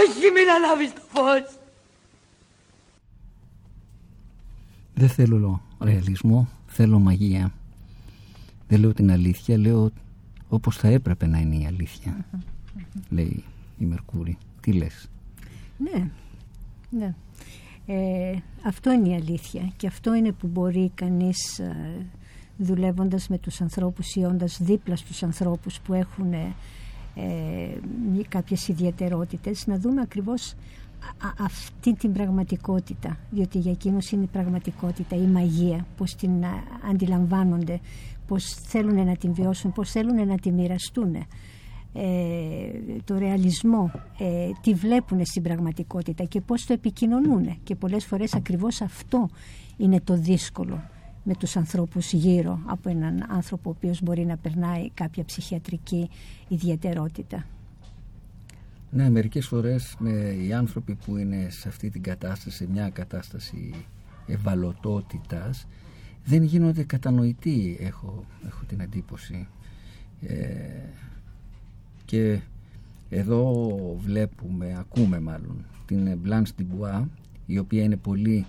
[0.00, 1.58] Όχι μην ανάβεις το φως.
[4.94, 7.52] Δεν θέλω ρεαλισμό, θέλω μαγεία.
[8.68, 9.90] Δεν λέω την αλήθεια, λέω
[10.48, 12.24] όπως θα έπρεπε να είναι η αλήθεια.
[13.08, 13.44] Λέει
[13.78, 14.38] η Μερκούρη.
[14.60, 15.08] Τι λες;
[15.78, 16.10] Ναι,
[16.90, 17.14] ναι.
[17.86, 22.06] Ε, αυτό είναι η αλήθεια και αυτό είναι που μπορεί κανείς ε,
[22.56, 26.52] δουλεύοντας με τους ανθρώπους ή όντας δίπλα στους ανθρώπους που έχουν ε,
[28.28, 30.54] κάποιες ιδιαιτερότητες να δούμε ακριβώς
[31.38, 33.18] αυτή την πραγματικότητα.
[33.30, 36.44] Διότι για εκείνους είναι η πραγματικότητα, η μαγεία πως την
[36.90, 37.80] αντιλαμβάνονται
[38.26, 41.26] πως θέλουν να την βιώσουν, πως θέλουν να την μοιραστούν ε,
[43.04, 48.80] το ρεαλισμό ε, τι βλέπουν στην πραγματικότητα και πώς το επικοινωνούν και πολλές φορές ακριβώς
[48.80, 49.28] αυτό
[49.76, 50.82] είναι το δύσκολο
[51.24, 56.10] με τους ανθρώπους γύρω από έναν άνθρωπο ο οποίος μπορεί να περνάει κάποια ψυχιατρική
[56.48, 57.46] ιδιαιτερότητα.
[58.90, 60.10] Ναι, μερικές φορές με
[60.46, 63.74] οι άνθρωποι που είναι σε αυτή την κατάσταση, σε μια κατάσταση
[64.26, 65.66] ευαλωτότητας,
[66.24, 69.46] δεν γίνονται κατανοητοί, έχω, έχω την εντύπωση.
[70.20, 70.36] Ε,
[72.04, 72.40] και
[73.10, 77.04] εδώ βλέπουμε, ακούμε μάλλον, την Blanche Dubois,
[77.46, 78.46] η οποία είναι πολύ,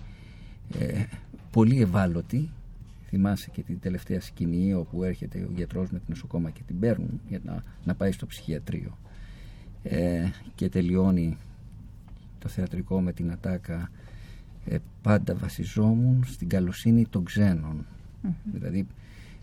[0.78, 1.04] ε,
[1.50, 2.50] πολύ ευάλωτη.
[3.08, 7.20] Θυμάσαι και την τελευταία σκηνή όπου έρχεται ο γιατρός με την νοσοκόμα και την παίρνουν
[7.28, 8.98] για να, να πάει στο ψυχιατρίο.
[9.82, 11.36] Ε, και τελειώνει
[12.38, 13.90] το θεατρικό με την ατάκα
[14.64, 17.86] ε, πάντα βασιζόμουν στην καλοσύνη των ξενων
[18.44, 18.86] Δηλαδή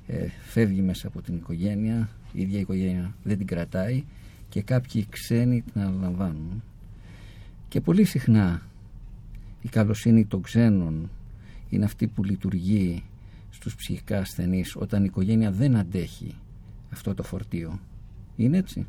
[0.08, 4.04] ε, φεύγει μέσα από την οικογένεια, η ίδια η οικογένεια δεν την κρατάει
[4.50, 6.64] και κάποιοι ξένοι την αναλαμβάνουν.
[7.68, 8.62] Και πολύ συχνά
[9.62, 11.10] η καλοσύνη των ξένων
[11.70, 13.04] είναι αυτή που λειτουργεί
[13.50, 16.36] στους ψυχικά ασθενείς όταν η οικογένεια δεν αντέχει
[16.92, 17.80] αυτό το φορτίο.
[18.36, 18.86] Είναι έτσι;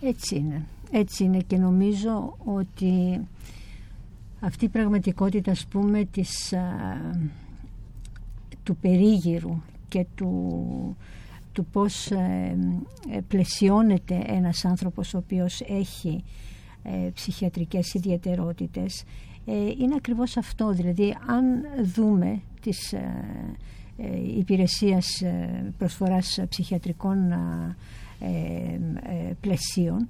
[0.00, 0.64] Έτσι είναι.
[0.90, 3.20] Έτσι είναι και νομίζω ότι
[4.40, 6.54] αυτή η πραγματικότητα ας πούμε της,
[8.62, 10.96] του περίγυρου και του,
[11.56, 12.56] του πώς ε,
[13.10, 16.24] ε, πλαισιώνεται ένας άνθρωπος ο οποίος έχει
[16.82, 19.04] ε, ψυχιατρικές ιδιαιτερότητες.
[19.78, 21.44] Είναι ακριβώς αυτό δηλαδή αν
[21.84, 22.94] δούμε τις
[24.36, 25.06] υπηρεσίας
[25.78, 27.16] προσφοράς ψυχιατρικών
[29.40, 30.08] πλαισίων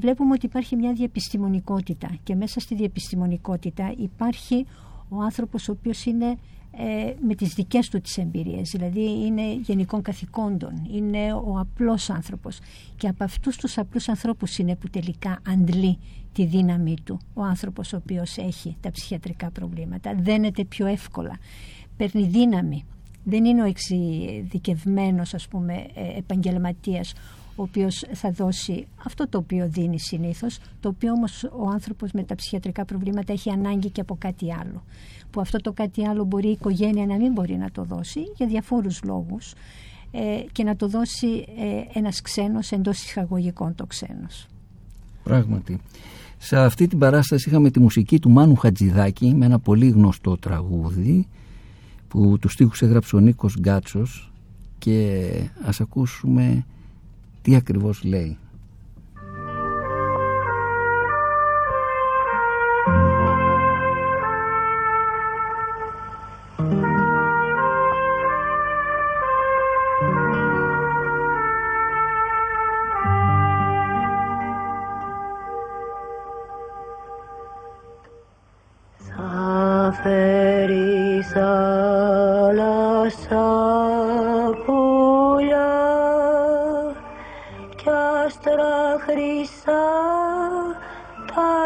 [0.00, 4.66] βλέπουμε ότι υπάρχει μια διεπιστημονικότητα και μέσα στη διεπιστημονικότητα υπάρχει
[5.12, 6.38] ο άνθρωπος ο οποίος είναι
[6.76, 12.58] ε, με τις δικές του τις εμπειρίες δηλαδή είναι γενικών καθηκόντων είναι ο απλός άνθρωπος
[12.96, 15.98] και από αυτούς τους απλούς ανθρώπους είναι που τελικά αντλεί
[16.32, 20.14] τη δύναμή του ο άνθρωπος ο οποίος έχει τα ψυχιατρικά προβλήματα.
[20.14, 21.38] Δένεται πιο εύκολα
[21.96, 22.84] παίρνει δύναμη.
[23.24, 27.12] Δεν είναι ο εξειδικευμένος ας πούμε ε, επαγγελματίας
[27.56, 32.22] ο οποίος θα δώσει αυτό το οποίο δίνει συνήθως, το οποίο όμως ο άνθρωπος με
[32.22, 34.82] τα ψυχιατρικά προβλήματα έχει ανάγκη και από κάτι άλλο.
[35.30, 38.46] Που αυτό το κάτι άλλο μπορεί η οικογένεια να μην μπορεί να το δώσει για
[38.46, 39.54] διαφόρους λόγους
[40.10, 44.46] ε, και να το δώσει ε, ένας ξένος εντός εισαγωγικών το ξένος.
[45.22, 45.80] Πράγματι.
[46.38, 51.26] Σε αυτή την παράσταση είχαμε τη μουσική του Μάνου Χατζηδάκη με ένα πολύ γνωστό τραγούδι
[52.08, 54.32] που τους στίχους έγραψε ο Νίκος Γκάτσος
[54.78, 55.20] και
[55.64, 56.64] ας ακούσουμε
[57.42, 58.38] τι ακριβώς λέει.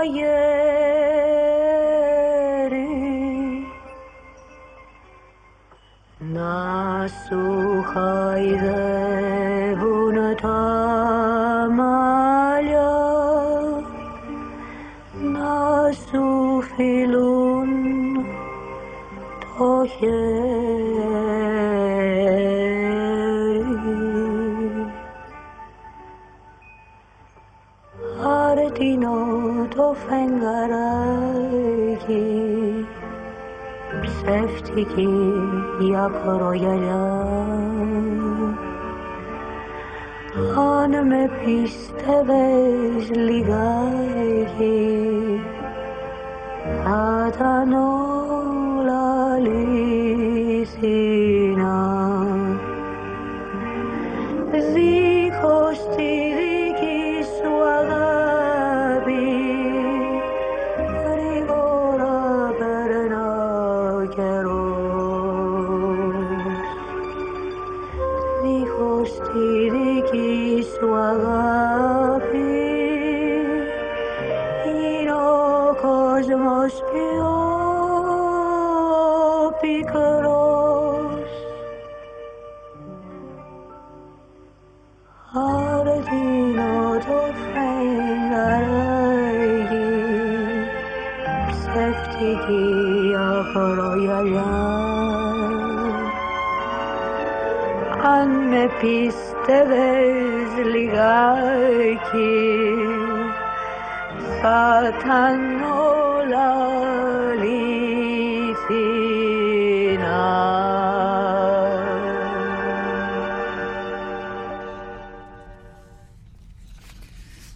[0.06, 1.66] μαγέρι
[6.18, 7.42] να σου
[7.92, 8.76] χαϊδεύουν
[10.42, 10.62] τα
[11.76, 12.92] μάλια
[15.32, 16.24] να σου
[16.76, 17.70] φιλούν
[19.58, 20.45] το χέρι.
[30.08, 31.46] φεγγαράκι
[34.02, 35.08] ψεύτικη
[35.80, 37.26] για προγελιά
[40.54, 44.70] αν με πίστευες λιγάκι
[46.84, 49.38] θα ήταν όλα
[98.86, 102.36] πίστευες λιγάκι
[104.40, 106.48] θα ήταν όλα
[107.30, 107.64] αληθινά.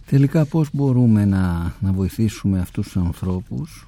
[0.05, 3.87] Τελικά πώς μπορούμε να, να βοηθήσουμε αυτούς τους ανθρώπους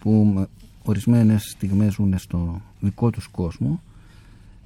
[0.00, 0.48] που με
[0.84, 3.80] ορισμένες στιγμές ζουν στο δικό τους κόσμο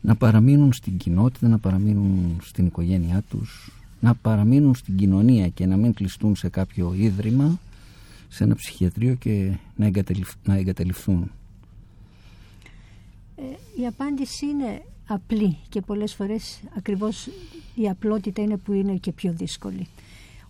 [0.01, 5.77] να παραμείνουν στην κοινότητα, να παραμείνουν στην οικογένειά τους, να παραμείνουν στην κοινωνία και να
[5.77, 7.59] μην κλειστούν σε κάποιο ίδρυμα,
[8.29, 11.31] σε ένα ψυχιατρίο και να, εγκαταλειφ, να εγκαταλειφθούν.
[13.37, 13.43] Ε,
[13.83, 17.29] η απάντηση είναι απλή και πολλές φορές ακριβώς
[17.75, 19.87] η απλότητα είναι που είναι και πιο δύσκολη.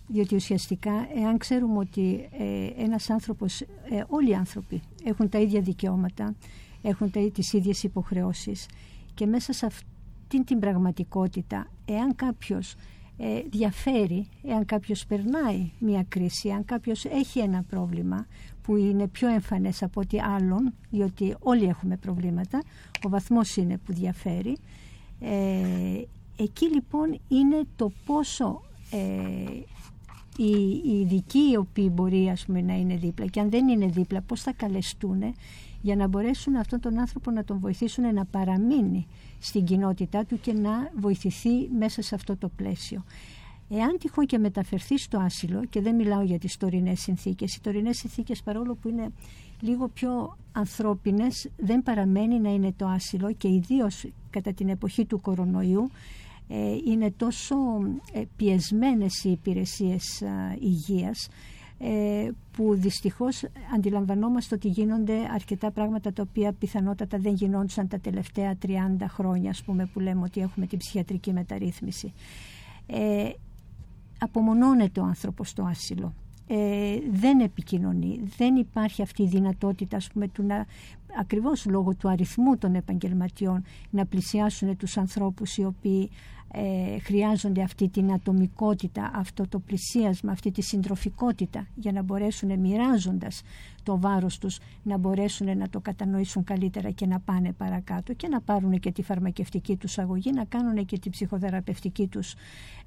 [0.07, 3.67] Διότι ουσιαστικά εάν ξέρουμε ότι ε, ένας άνθρωπος, ε,
[4.07, 6.35] όλοι οι άνθρωποι έχουν τα ίδια δικαιώματα,
[6.81, 8.65] έχουν τα, τις ίδιες υποχρεώσεις
[9.19, 12.75] και μέσα σε αυτήν την πραγματικότητα εάν κάποιος
[13.17, 18.25] ε, διαφέρει, εάν κάποιος περνάει μια κρίση, εάν κάποιος έχει ένα πρόβλημα
[18.61, 22.63] που είναι πιο εμφανές από ό,τι άλλον, διότι όλοι έχουμε προβλήματα,
[23.05, 24.57] ο βαθμός είναι που διαφέρει.
[25.19, 26.03] Ε,
[26.37, 28.99] εκεί λοιπόν είναι το πόσο ε,
[30.37, 33.85] οι, οι ειδικοί οι οποίοι μπορεί ας πούμε, να είναι δίπλα και αν δεν είναι
[33.85, 35.23] δίπλα πώς θα καλεστούν
[35.81, 39.07] για να μπορέσουν αυτόν τον άνθρωπο να τον βοηθήσουν να παραμείνει
[39.39, 43.03] στην κοινότητά του και να βοηθηθεί μέσα σε αυτό το πλαίσιο.
[43.69, 47.97] Εάν τυχόν και μεταφερθεί στο άσυλο, και δεν μιλάω για τις τωρινές συνθήκες, οι τωρινές
[47.97, 49.11] συνθήκες παρόλο που είναι
[49.59, 55.21] λίγο πιο ανθρώπινες, δεν παραμένει να είναι το άσυλο και ιδίως κατά την εποχή του
[55.21, 55.89] κορονοϊού,
[56.47, 57.55] ε, είναι τόσο
[58.13, 60.23] ε, πιεσμένες οι υπηρεσίες
[60.59, 61.31] υγείας ε,
[62.51, 63.43] που δυστυχώς
[63.75, 68.69] αντιλαμβανόμαστε ότι γίνονται αρκετά πράγματα τα οποία πιθανότατα δεν γινόντουσαν τα τελευταία 30
[69.07, 72.13] χρόνια ας πούμε που λέμε ότι έχουμε την ψυχιατρική μεταρρύθμιση.
[72.85, 73.29] Ε,
[74.19, 76.13] απομονώνεται ο άνθρωπος στο άσυλο.
[76.51, 80.65] Ε, δεν επικοινωνεί, δεν υπάρχει αυτή η δυνατότητα ας πούμε, του να,
[81.19, 86.09] ακριβώς λόγω του αριθμού των επαγγελματιών να πλησιάσουν τους ανθρώπους οι οποίοι
[86.53, 93.41] ε, χρειάζονται αυτή την ατομικότητα, αυτό το πλησίασμα, αυτή τη συντροφικότητα για να μπορέσουν μοιράζοντας
[93.83, 98.41] το βάρος τους να μπορέσουν να το κατανοήσουν καλύτερα και να πάνε παρακάτω και να
[98.41, 102.35] πάρουν και τη φαρμακευτική τους αγωγή, να κάνουν και τη ψυχοθεραπευτική τους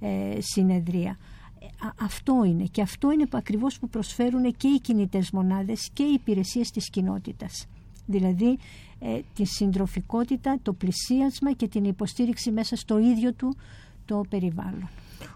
[0.01, 1.17] ε, συνεδρία.
[1.63, 6.03] Ε, αυτό είναι και αυτό είναι που ακριβώς που προσφέρουν και οι κινητές μονάδες και
[6.03, 7.67] οι υπηρεσίες της κοινότητας.
[8.07, 8.59] Δηλαδή
[8.99, 13.57] ε, τη συντροφικότητα, το πλησίασμα και την υποστήριξη μέσα στο ίδιο του
[14.05, 14.89] το περιβάλλον.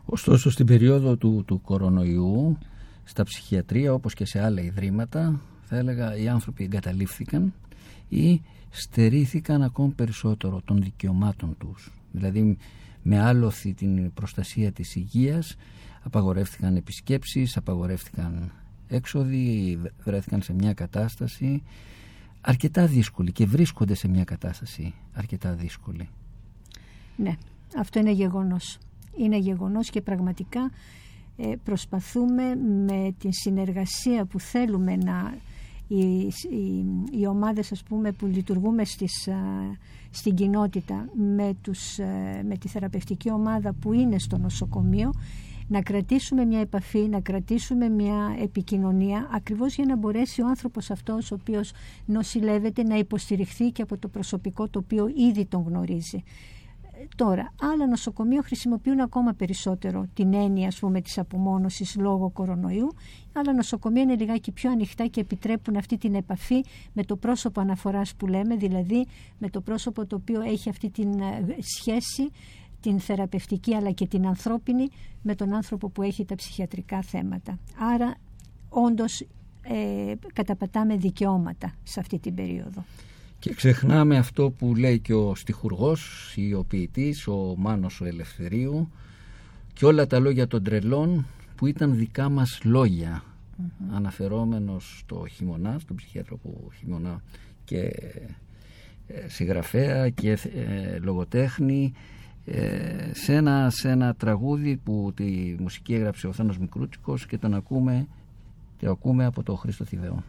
[0.05, 2.59] Ωστόσο στην περίοδο του, του κορονοϊού
[3.05, 7.55] στα ψυχιατρία όπως και σε άλλα ιδρύματα θα έλεγα οι άνθρωποι εγκαταλείφθηκαν
[8.09, 11.93] ή στερήθηκαν ακόμη περισσότερο των δικαιωμάτων τους.
[12.13, 12.57] Δηλαδή
[13.03, 15.57] με άλοθη την προστασία της υγείας
[16.07, 18.53] απαγορεύτηκαν επισκέψεις, απαγορεύτηκαν
[18.89, 21.63] έξοδοι, βρέθηκαν σε μια κατάσταση
[22.41, 26.09] αρκετά δύσκολη και βρίσκονται σε μια κατάσταση αρκετά δύσκολη.
[27.17, 27.35] Ναι,
[27.79, 28.79] αυτό είναι γεγονός.
[29.17, 30.71] Είναι γεγονός και πραγματικά
[31.37, 32.55] ε, προσπαθούμε
[32.87, 35.35] με τη συνεργασία που θέλουμε να
[35.89, 39.29] οι, οι, οι ομάδες ας πούμε που λειτουργούμε στις,
[40.11, 45.13] στην κοινότητα με, τους, ε, με τη θεραπευτική ομάδα που είναι στο νοσοκομείο
[45.69, 51.31] να κρατήσουμε μια επαφή, να κρατήσουμε μια επικοινωνία ακριβώς για να μπορέσει ο άνθρωπος αυτός
[51.31, 51.73] ο οποίος
[52.07, 56.23] νοσηλεύεται να υποστηριχθεί και από το προσωπικό το οποίο ήδη τον γνωρίζει.
[57.17, 62.95] Τώρα, άλλα νοσοκομεία χρησιμοποιούν ακόμα περισσότερο την έννοια ας πούμε, της απομόνωσης λόγω κορονοϊού.
[63.33, 68.15] Άλλα νοσοκομεία είναι λιγάκι πιο ανοιχτά και επιτρέπουν αυτή την επαφή με το πρόσωπο αναφοράς
[68.15, 69.07] που λέμε, δηλαδή
[69.39, 72.31] με το πρόσωπο το οποίο έχει αυτή την ε, σχέση
[72.81, 74.89] την θεραπευτική αλλά και την ανθρώπινη
[75.23, 77.59] με τον άνθρωπο που έχει τα ψυχιατρικά θέματα.
[77.95, 78.15] Άρα
[78.69, 79.21] όντως
[79.63, 82.85] ε, καταπατάμε δικαιώματα σε αυτή την περίοδο.
[83.39, 88.91] Και ξεχνάμε αυτό που λέει και ο στιχουργός ή ο ποιητής, ο Μάνος ο Ελευθερίου
[89.73, 93.95] και όλα τα λόγια των τρελών που ήταν δικά μας λόγια mm-hmm.
[93.95, 97.23] αναφερόμενος στο χειμωνά, στον ψυχιατρό που χειμωνά
[97.65, 97.79] και
[99.07, 101.93] ε, συγγραφέα και ε, λογοτέχνη
[102.49, 107.55] ε, σε, ένα, σε ένα τραγούδι που τη μουσική έγραψε ο Θάνος Μικρούτσικος και τον
[107.55, 108.07] ακούμε,
[108.81, 110.23] το ακούμε από το Χρήστο Θηβαίο.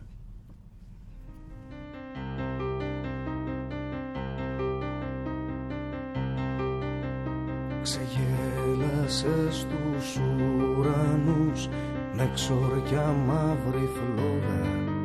[7.82, 10.18] Ξεγέλασες τους
[10.78, 11.68] ουρανούς
[12.16, 14.96] με ξορκιά μαύρη φλόγα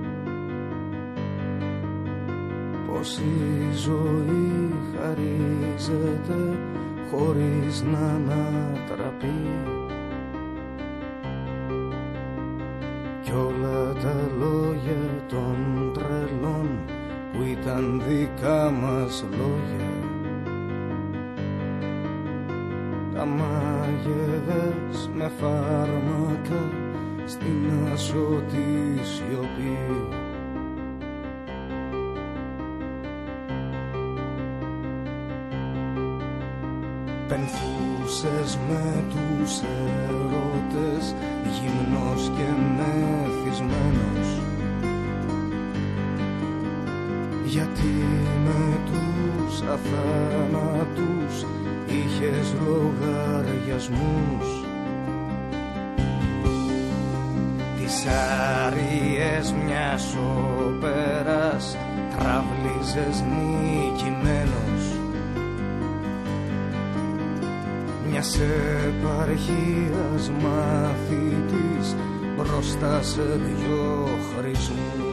[2.87, 6.59] πως η ζωή χαρίζεται
[7.13, 9.41] χωρίς να ανατραπεί.
[13.23, 15.57] Κι όλα τα λόγια των
[15.95, 16.69] τρελών
[17.33, 19.91] που ήταν δικά μας λόγια.
[23.15, 26.71] Τα μάγεδες με φάρμακα
[27.27, 29.79] στην ασωτή σιωπή
[37.33, 41.15] Πενθούσες με τους ερωτές
[41.55, 44.29] γυμνός και μεθυσμένος.
[47.45, 47.95] Γιατί
[48.45, 51.35] με τους αθάνατους
[51.87, 54.49] είχες λογαριασμούς.
[57.79, 58.07] Τις
[58.67, 60.17] άριες μιας
[60.67, 61.77] όπερας
[62.19, 64.62] τραβλίζες νικημένος
[68.23, 68.39] μιας
[68.87, 71.97] επαρχίας μαθητής
[72.37, 75.12] μπροστά σε δυο χρησμούς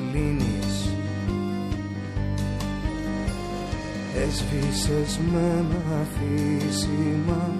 [0.00, 0.88] της Ελλήνης.
[4.16, 7.50] Έσβησες με ένα αφήσιμα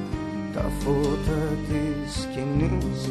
[0.55, 3.03] τα φώτα της σκηνής.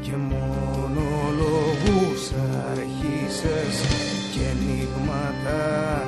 [0.00, 2.22] Και μονολογούς
[2.70, 3.74] αρχίσες
[4.32, 5.60] και ενίγματα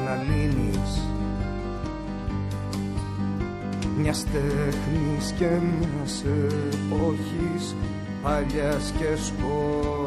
[0.05, 0.93] να λύνεις
[3.99, 7.65] μιας τέχνης και μιας εποχής
[8.23, 10.02] παλιάς και σκοτεινής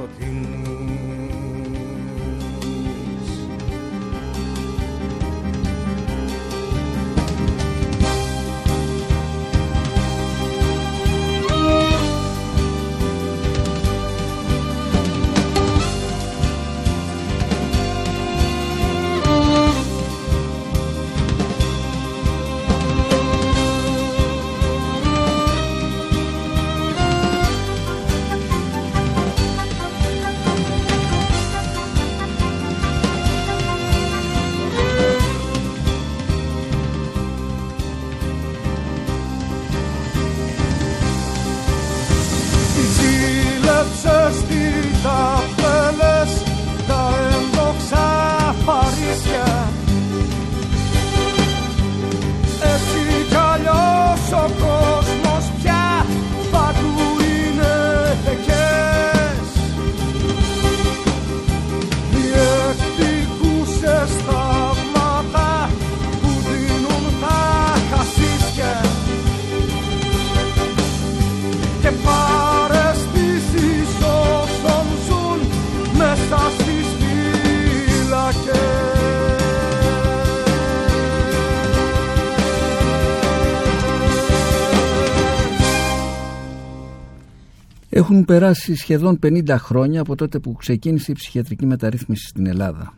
[88.06, 92.94] Έχουν περάσει σχεδόν 50 χρόνια από τότε που ξεκίνησε η ψυχιατρική μεταρρύθμιση στην Ελλάδα.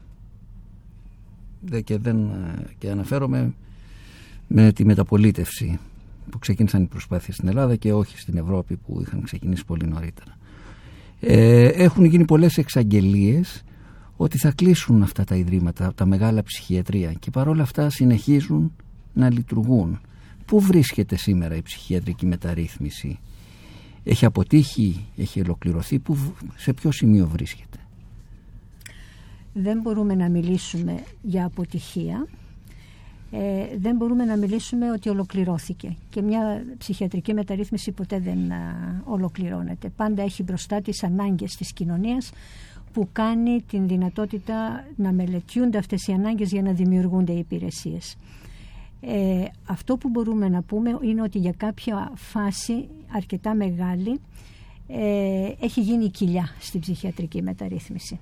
[1.61, 3.53] Δε και, δεν, ε, και αναφέρομαι
[4.47, 5.79] με τη μεταπολίτευση
[6.29, 10.37] που ξεκίνησαν οι προσπάθειες στην Ελλάδα και όχι στην Ευρώπη που είχαν ξεκινήσει πολύ νωρίτερα.
[11.19, 13.63] Ε, έχουν γίνει πολλές εξαγγελίες
[14.17, 18.73] ότι θα κλείσουν αυτά τα ιδρύματα, τα μεγάλα ψυχιατρία και παρόλα αυτά συνεχίζουν
[19.13, 19.99] να λειτουργούν.
[20.45, 23.19] Πού βρίσκεται σήμερα η ψυχιατρική μεταρρύθμιση,
[24.09, 26.17] έχει αποτύχει, έχει ολοκληρωθεί, που,
[26.55, 27.77] σε ποιο σημείο βρίσκεται;
[29.53, 32.27] Δεν μπορούμε να μιλήσουμε για αποτυχία
[33.31, 35.95] ε, δεν μπορούμε να μιλήσουμε ότι ολοκληρώθηκε.
[36.09, 38.57] Και μια ψυχιατρική μεταρρύθμιση ποτέ δεν α,
[39.05, 39.89] ολοκληρώνεται.
[39.95, 42.31] Πάντα έχει μπροστά τις ανάγκες της κοινωνίας
[42.93, 48.17] που κάνει την δυνατότητα να μελετιούνται αυτές οι ανάγκες για να δημιουργούνται οι υπηρεσίες.
[49.09, 54.19] Ε, αυτό που μπορούμε να πούμε είναι ότι για κάποια φάση αρκετά μεγάλη
[54.87, 58.19] ε, έχει γίνει κοιλιά στην ψυχιατρική μεταρρύθμιση.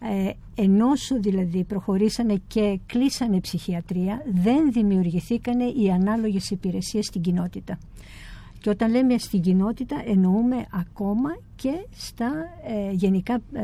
[0.00, 0.30] Ε,
[0.62, 0.86] ενώ
[1.20, 7.78] δηλαδή προχωρήσανε και κλείσανε ψυχιατρία δεν δημιουργηθήκανε οι ανάλογες υπηρεσίες στην κοινότητα.
[8.60, 12.30] Και όταν λέμε στην κοινότητα εννοούμε ακόμα και στα
[12.66, 13.62] ε, γενικά ε,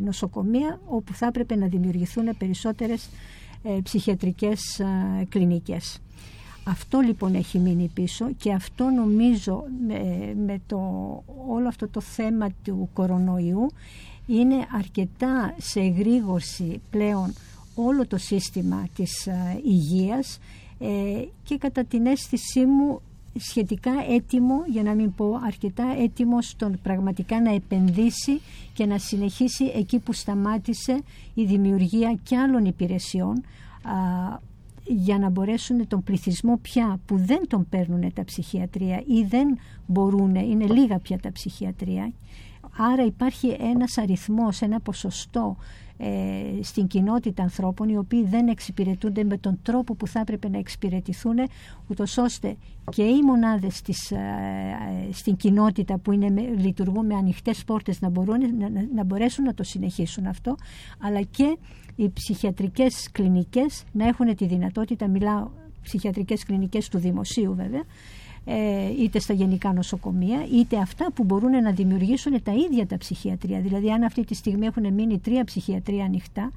[0.00, 3.10] νοσοκομεία όπου θα έπρεπε να δημιουργηθούν περισσότερες ε,
[3.82, 5.98] ψυχιατρικές ε, κλινικές.
[6.64, 9.64] Αυτό λοιπόν έχει μείνει πίσω και αυτό νομίζω
[10.46, 10.78] με, το,
[11.48, 13.70] όλο αυτό το θέμα του κορονοϊού
[14.26, 17.32] είναι αρκετά σε εγρήγορση πλέον
[17.74, 19.28] όλο το σύστημα της
[19.64, 20.38] υγείας
[21.42, 23.00] και κατά την αίσθησή μου
[23.38, 28.40] σχετικά έτοιμο, για να μην πω αρκετά έτοιμο στον πραγματικά να επενδύσει
[28.72, 31.02] και να συνεχίσει εκεί που σταμάτησε
[31.34, 33.42] η δημιουργία και άλλων υπηρεσιών
[33.82, 34.50] α,
[34.84, 40.34] για να μπορέσουν τον πληθυσμό πια που δεν τον παίρνουν τα ψυχιατρία ή δεν μπορούν,
[40.34, 42.12] είναι λίγα πια τα ψυχιατρία.
[42.76, 45.56] Άρα υπάρχει ένας αριθμός, ένα ποσοστό
[46.04, 50.58] ε, στην κοινότητα ανθρώπων οι οποίοι δεν εξυπηρετούνται με τον τρόπο που θα έπρεπε να
[50.58, 51.38] εξυπηρετηθούν
[51.86, 52.56] ούτως ώστε
[52.90, 54.18] και οι μονάδες της, ε,
[55.12, 59.62] στην κοινότητα που είναι, λειτουργούν με ανοιχτές πόρτες να, μπορούν, να, να μπορέσουν να το
[59.62, 60.56] συνεχίσουν αυτό
[60.98, 61.56] αλλά και
[61.96, 65.50] οι ψυχιατρικές κλινικές να έχουν τη δυνατότητα, μιλάω
[65.82, 67.86] ψυχιατρικές κλινικές του δημοσίου βέβαια ε,
[68.98, 73.60] είτε στα γενικά νοσοκομεία, είτε αυτά που μπορούν να δημιουργήσουν τα ίδια τα ψυχιατρία.
[73.60, 76.50] Δηλαδή, αν αυτή τη στιγμή έχουν μείνει τρία ψυχιατρία ανοιχτά,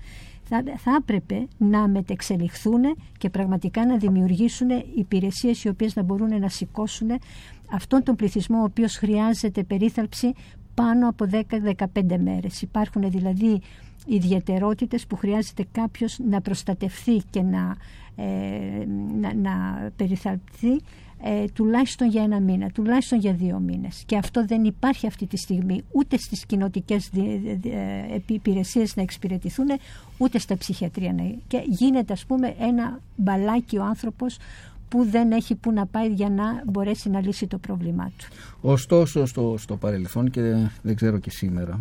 [0.43, 2.81] θα, θα έπρεπε να μετεξελιχθούν
[3.17, 7.09] και πραγματικά να δημιουργήσουν υπηρεσίες οι οποίες να μπορούν να σηκώσουν
[7.71, 10.33] αυτόν τον πληθυσμό ο οποίος χρειάζεται περίθαλψη
[10.73, 12.61] πάνω από 10-15 μέρες.
[12.61, 13.61] Υπάρχουν δηλαδή
[14.05, 17.75] ιδιαιτερότητες που χρειάζεται κάποιος να προστατευθεί και να,
[18.15, 18.85] ε,
[19.19, 19.51] να, να
[19.95, 20.81] περιθαλπθεί
[21.23, 24.03] ε, τουλάχιστον για ένα μήνα, τουλάχιστον για δύο μήνες.
[24.05, 27.09] Και αυτό δεν υπάρχει αυτή τη στιγμή ούτε στις κοινοτικές
[28.27, 29.67] υπηρεσίες να εξυπηρετηθούν,
[30.17, 31.15] ούτε στα ψυχιατρία.
[31.47, 34.37] Και γίνεται ας πούμε ένα μπαλάκι ο άνθρωπος
[34.87, 38.25] που δεν έχει που να πάει για να μπορέσει να λύσει το πρόβλημά του.
[38.61, 40.41] Ωστόσο στο, στο παρελθόν και
[40.81, 41.79] δεν ξέρω και σήμερα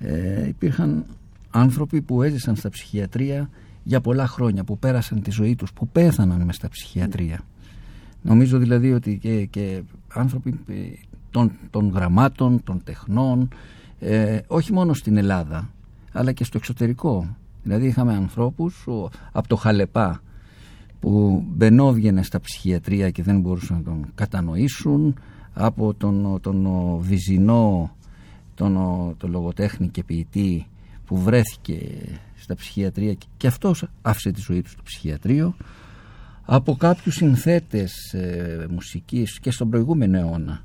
[0.00, 1.04] ε, υπήρχαν
[1.50, 3.50] άνθρωποι που έζησαν στα ψυχιατρία
[3.82, 7.40] για πολλά χρόνια, που πέρασαν τη ζωή τους, που πέθαναν μες στα ψυχιατρία.
[8.26, 10.74] Νομίζω δηλαδή ότι και, και άνθρωποι ε,
[11.30, 13.48] των, των γραμμάτων, των τεχνών,
[14.00, 15.70] ε, όχι μόνο στην Ελλάδα,
[16.12, 17.36] αλλά και στο εξωτερικό.
[17.62, 20.22] Δηλαδή είχαμε ανθρώπους ο, από το Χαλεπά
[21.00, 25.14] που μπαινόβγαινε στα ψυχιατρία και δεν μπορούσαν να τον κατανοήσουν,
[25.54, 26.66] από τον, τον
[27.00, 27.96] Βυζινό,
[28.54, 28.74] τον,
[29.16, 30.66] τον λογοτέχνη και ποιητή
[31.06, 31.78] που βρέθηκε
[32.34, 35.54] στα ψυχιατρία και αυτός άφησε τη ζωή του στο ψυχιατρίο
[36.44, 40.64] από κάποιους συνθέτες ε, μουσικής και στον προηγούμενο αιώνα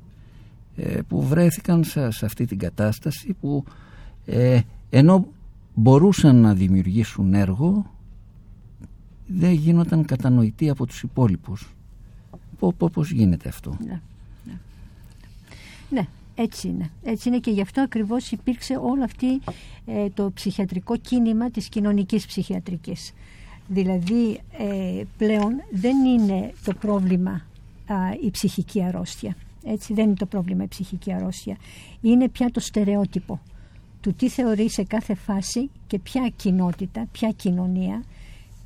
[0.75, 3.63] ε, που βρέθηκαν σε, αυτή την κατάσταση που
[4.25, 4.59] ε,
[4.89, 5.27] ενώ
[5.73, 7.91] μπορούσαν να δημιουργήσουν έργο
[9.27, 11.73] δεν γίνονταν κατανοητοί από τους υπόλοιπους.
[12.77, 14.01] Πώς γίνεται αυτό; Ναι,
[14.45, 14.53] ναι.
[15.89, 16.89] ναι, έτσι είναι.
[17.03, 19.41] Έτσι είναι και γι' αυτό ακριβώς υπήρξε όλο αυτή
[20.13, 23.13] το ψυχιατρικό κίνημα της κοινωνικής ψυχιατρικής.
[23.71, 27.41] Δηλαδή ε, πλέον δεν είναι το πρόβλημα
[28.21, 29.35] η ψυχική αρρώστια.
[29.63, 31.57] Έτσι δεν είναι το πρόβλημα η ψυχική αρρώστια.
[32.01, 33.39] Είναι πια το στερεότυπο
[34.01, 38.03] του τι θεωρεί σε κάθε φάση και ποια κοινότητα, ποια κοινωνία,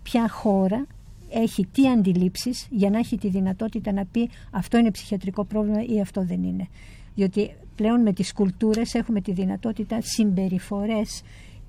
[0.04, 0.86] ποια χώρα
[1.30, 6.02] έχει τι αντιλήψεις για να έχει τη δυνατότητα να πει αυτό είναι ψυχιατρικό πρόβλημα ή
[6.02, 6.68] αυτό δεν είναι.
[7.16, 11.24] Διότι πλέον με τις κουλτούρες έχουμε τη δυνατότητα συμπεριφορές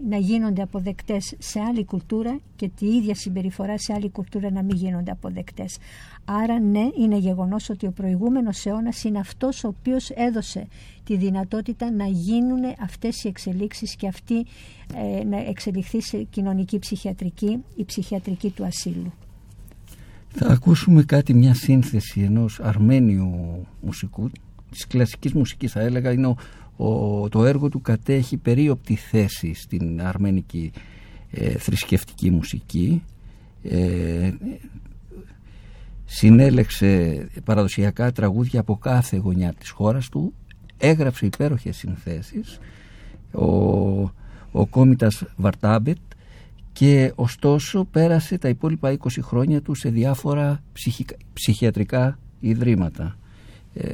[0.09, 4.77] να γίνονται αποδεκτές σε άλλη κουλτούρα και τη ίδια συμπεριφορά σε άλλη κουλτούρα να μην
[4.77, 5.79] γίνονται αποδεκτές.
[6.25, 10.67] Άρα ναι, είναι γεγονός ότι ο προηγούμενος αιώνας είναι αυτός ο οποίος έδωσε
[11.05, 14.47] τη δυνατότητα να γίνουν αυτές οι εξελίξεις και αυτή
[14.95, 19.13] ε, να εξελιχθεί σε κοινωνική ψυχιατρική, η ψυχιατρική του ασύλου.
[20.29, 24.31] Θα ακούσουμε κάτι, μια σύνθεση ενός αρμένιου μουσικού,
[24.71, 26.37] της κλασικής μουσικής θα έλεγα, είναι ο
[26.77, 30.73] ο, το έργο του κατέχει περίοπτη θέση στην αρμενική
[31.31, 33.03] ε, θρησκευτική μουσική.
[33.63, 34.33] Ε,
[36.05, 40.35] συνέλεξε παραδοσιακά τραγούδια από κάθε γωνιά της χώρας του.
[40.79, 42.59] Έγραψε υπέροχες συνθέσεις.
[43.33, 43.47] Ο,
[44.53, 45.97] ο Κόμιτας Βαρτάμπετ.
[46.73, 50.63] Και ωστόσο πέρασε τα υπόλοιπα 20 χρόνια του σε διάφορα
[51.33, 53.17] ψυχιατρικά ιδρύματα.
[53.75, 53.89] Ε,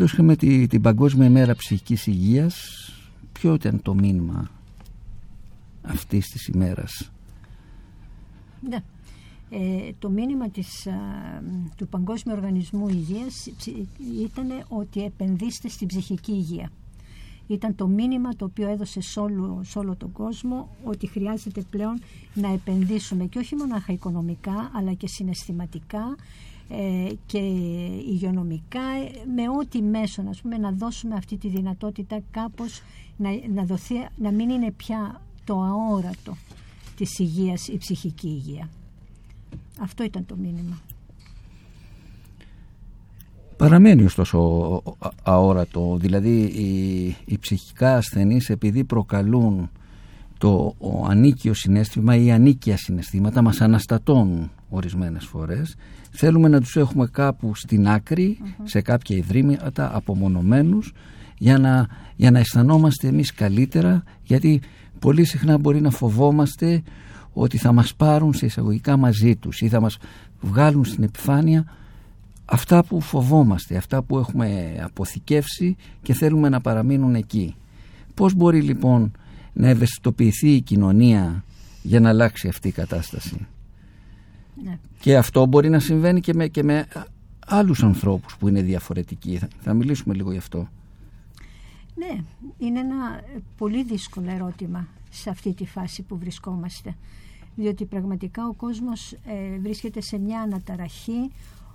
[0.00, 2.54] Φέτος είχαμε τη, την Παγκόσμια ημέρα ψυχικής υγείας.
[3.32, 4.50] Ποιο ήταν το μήνυμα
[5.82, 7.10] αυτής της ημέρας;
[8.68, 8.78] Ναι.
[9.50, 10.88] Ε, το μήνυμα της,
[11.76, 13.46] του Παγκόσμιου Οργανισμού Υγείας
[14.22, 16.70] ήταν ότι επενδύστε στην ψυχική υγεία.
[17.46, 22.00] Ήταν το μήνυμα το οποίο έδωσε σε όλο, σε όλο τον κόσμο ότι χρειάζεται πλέον
[22.34, 26.22] να επενδύσουμε και όχι μονάχα οικονομικά αλλά και συναισθηματικά ε,
[27.26, 27.38] και
[28.08, 28.80] υγειονομικά
[29.34, 32.82] με ό,τι μέσο ας πούμε, να δώσουμε αυτή τη δυνατότητα κάπως
[33.16, 36.36] να, να, δοθεί, να μην είναι πια το αόρατο
[36.96, 38.68] της υγείας η ψυχική υγεία.
[39.80, 40.80] Αυτό ήταν το μήνυμα.
[43.56, 44.82] Παραμένει ωστόσο
[45.22, 49.70] αόρατο, δηλαδή οι, οι ψυχικά ασθενείς επειδή προκαλούν
[50.38, 55.76] το ο ανίκιο συνέστημα ή ανίκια συναισθήματα μας αναστατώνουν ορισμένες φορές
[56.10, 60.92] θέλουμε να τους έχουμε κάπου στην άκρη σε κάποια ιδρύματα απομονωμένους
[61.38, 64.60] για να, για να αισθανόμαστε εμείς καλύτερα γιατί
[64.98, 66.82] πολύ συχνά μπορεί να φοβόμαστε
[67.32, 69.98] ότι θα μας πάρουν σε εισαγωγικά μαζί τους ή θα μας
[70.40, 71.64] βγάλουν στην επιφάνεια
[72.44, 77.54] αυτά που φοβόμαστε, αυτά που έχουμε αποθηκεύσει και θέλουμε να παραμείνουν εκεί.
[78.14, 79.12] Πώς μπορεί λοιπόν
[79.52, 81.44] να ευαισθητοποιηθεί η κοινωνία
[81.82, 83.46] για να αλλάξει αυτή η κατάσταση;
[84.64, 84.78] Ναι.
[85.00, 86.86] Και αυτό μπορεί να συμβαίνει και με, και με
[87.46, 89.36] άλλους ανθρώπους που είναι διαφορετικοί.
[89.38, 90.68] Θα, θα μιλήσουμε λίγο γι' αυτό.
[91.94, 92.20] Ναι,
[92.58, 93.20] είναι ένα
[93.56, 96.94] πολύ δύσκολο ερώτημα σε αυτή τη φάση που βρισκόμαστε.
[97.56, 101.30] Διότι πραγματικά ο κόσμος ε, βρίσκεται σε μια αναταραχή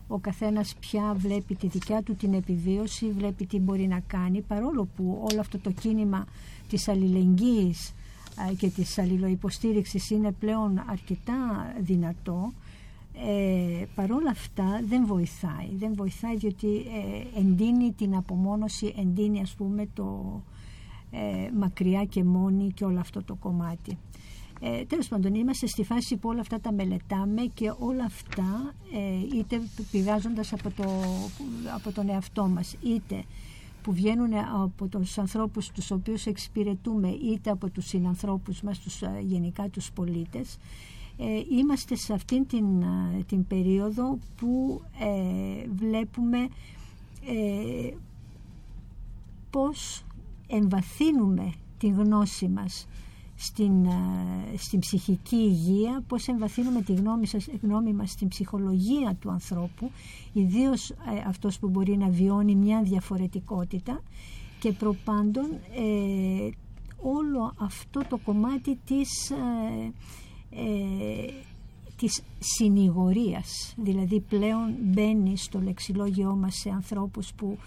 [0.07, 4.87] ο καθένας πια βλέπει τη δικιά του την επιβίωση, βλέπει τι μπορεί να κάνει, παρόλο
[4.95, 6.25] που όλο αυτό το κίνημα
[6.69, 7.93] της αλληλεγγύης
[8.57, 12.53] και της αλληλοϊποστήριξης είναι πλέον αρκετά δυνατό,
[13.27, 15.69] ε, παρόλα αυτά δεν βοηθάει.
[15.75, 20.41] Δεν βοηθάει διότι ε, εντείνει την απομόνωση, εντείνει ας πούμε το
[21.11, 23.97] ε, μακριά και μόνη και όλο αυτό το κομμάτι.
[24.59, 29.37] Ε, τέλος πάντων, είμαστε στη φάση που όλα αυτά τα μελετάμε και όλα αυτά ε,
[29.37, 29.61] είτε
[29.91, 30.83] πηγάζοντας από, το,
[31.75, 33.23] από τον εαυτό μας, είτε
[33.81, 39.19] που βγαίνουν από τους ανθρώπους τους οποίους εξυπηρετούμε, είτε από τους συνανθρώπους μας, τους, ε,
[39.21, 40.59] γενικά τους πολίτες, ε,
[41.51, 46.37] είμαστε σε αυτήν την, ε, την περίοδο που ε, βλέπουμε
[47.25, 47.93] ε,
[49.49, 50.03] πώς
[50.47, 52.87] εμβαθύνουμε τη γνώση μας
[53.35, 53.87] στην,
[54.57, 59.91] στην ψυχική υγεία, πώς εμβαθύνουμε τη γνώμη, σας, γνώμη μας στην ψυχολογία του ανθρώπου,
[60.33, 60.95] ιδίως ε,
[61.27, 64.01] αυτός που μπορεί να βιώνει μια διαφορετικότητα
[64.59, 65.45] και προπάντων
[65.75, 66.49] ε,
[67.01, 69.91] όλο αυτό το κομμάτι της, ε,
[70.55, 71.31] ε,
[71.97, 73.73] της συνηγορίας.
[73.77, 77.57] Δηλαδή πλέον μπαίνει στο λεξιλόγιό μας σε ανθρώπους που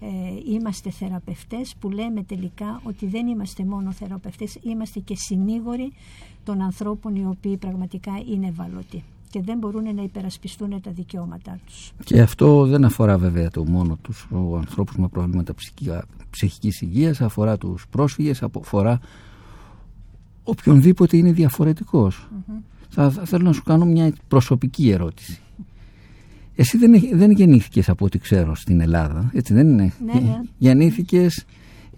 [0.00, 0.06] ε,
[0.52, 5.92] είμαστε θεραπευτές που λέμε τελικά ότι δεν είμαστε μόνο θεραπευτές είμαστε και συνήγοροι
[6.44, 11.92] των ανθρώπων οι οποίοι πραγματικά είναι ευαλωτοί και δεν μπορούν να υπερασπιστούν τα δικαιώματά τους.
[12.04, 15.54] Και αυτό δεν αφορά βέβαια το μόνο τους ο ανθρώπους με προβλήματα
[16.30, 19.00] ψυχικής υγείας, αφορά τους πρόσφυγες, αφορά
[20.48, 22.28] οποιονδήποτε είναι διαφορετικός.
[22.88, 25.40] Θα, θα θέλω να σου κάνω μια προσωπική ερώτηση.
[26.54, 30.40] Εσύ δεν, δεν γεννήθηκες από ό,τι ξέρω στην Ελλάδα, έτσι δεν είναι; Ναι, ναι.
[30.58, 31.44] Γεννήθηκες,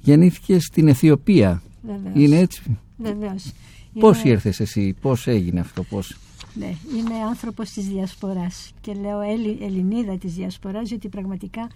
[0.01, 1.62] γεννήθηκες στην Αιθιοπία.
[1.82, 2.14] Βεβαίως.
[2.14, 3.53] Είναι έτσι; Βεβαίως.
[3.98, 6.16] Πώς Είμαι- ήρθες εσύ, πώς έγινε αυτό, πώς...
[6.55, 11.68] Ναι, είμαι άνθρωπος της Διασποράς και λέω Έλλη, Ελληνίδα της Διασποράς γιατί πραγματικά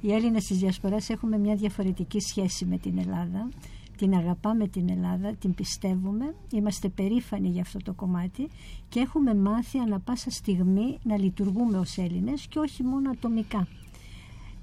[0.00, 3.48] οι Έλληνες της Διασποράς έχουμε μια διαφορετική σχέση με την Ελλάδα.
[3.98, 8.48] Την αγαπάμε την Ελλάδα, την πιστεύουμε, είμαστε περήφανοι για αυτό το κομμάτι
[8.88, 13.66] και έχουμε μάθει ανα πάσα στιγμή να λειτουργούμε ως Έλληνες και όχι μόνο ατομικά.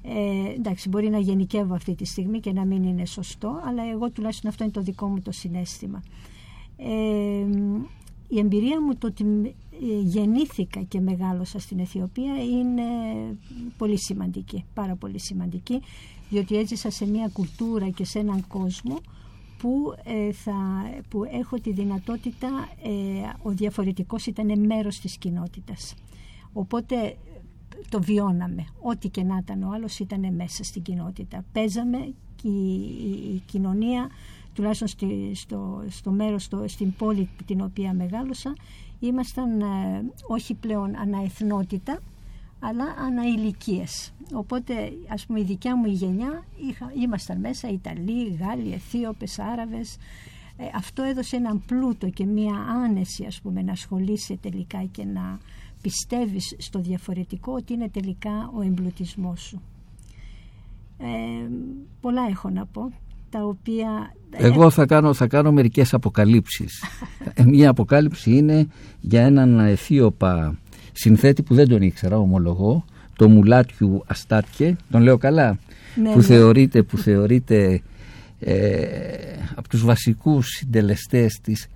[0.02, 4.10] Ε, εντάξει, μπορεί να γενικεύω αυτή τη στιγμή και να μην είναι σωστό, αλλά εγώ
[4.10, 6.04] τουλάχιστον αυτό είναι το δικό μου το συνέστημα.
[6.78, 7.46] Ε,
[8.28, 9.24] η εμπειρία μου το ότι
[9.72, 12.84] ε, γεννήθηκα και μεγάλωσα στην Αιθιοπία είναι
[13.78, 15.82] πολύ σημαντική, πάρα πολύ σημαντική,
[16.30, 18.98] διότι έζησα σε μια κουλτούρα και σε έναν κόσμο
[19.58, 20.53] που, ε, θα,
[21.10, 22.47] που έχω τη δυνατότητα,
[22.84, 22.89] ε,
[23.41, 25.93] ο διαφορετικός ήταν μέρος της κοινότητας.
[26.53, 27.16] Οπότε
[27.89, 28.66] το βιώναμε.
[28.82, 31.45] Ό,τι και να ήταν ο άλλος ήταν μέσα στην κοινότητα.
[31.51, 34.10] Παίζαμε και η, η- η κοινωνία,
[34.53, 38.53] τουλάχιστον στη, στο, στο μέρος, στο, στην πόλη την οποία μεγάλωσα,
[38.99, 39.66] ήμασταν ε,
[40.28, 41.99] όχι πλέον αναεθνότητα,
[42.68, 44.13] αλλά αναηλικίες.
[44.34, 44.74] Οπότε,
[45.07, 49.97] ας πούμε, η δικιά μου η γενιά είχα, ήμασταν μέσα Ιταλοί, Γάλλοι, Αιθίωπες, Άραβες.
[50.57, 52.53] Ε, αυτό έδωσε έναν πλούτο και μία
[52.84, 55.39] άνεση, ας πούμε, να ασχολείσαι τελικά και να
[55.82, 59.61] πιστεύεις στο διαφορετικό ότι είναι τελικά ο εμπλουτισμός σου.
[60.97, 61.49] Ε,
[62.01, 62.91] πολλά έχω να πω,
[63.30, 64.13] τα οποία...
[64.32, 66.84] Εγώ θα κάνω, θα κάνω μερικές αποκαλύψεις.
[67.34, 68.68] Ε, Μία αποκάλυψη είναι
[68.99, 70.59] για έναν Αιθίωπα
[70.98, 72.86] συνθέτη που δεν τον ήξερα, ομολογώ,
[73.16, 75.58] το Μουλάτιου Αστάτκε, τον λέω καλά,
[75.96, 76.24] Ναι, που, ναι.
[76.24, 77.82] Θεωρείται, που θεωρείται
[78.39, 78.76] ε,
[79.56, 81.68] από τους βασικούς συντελεστές της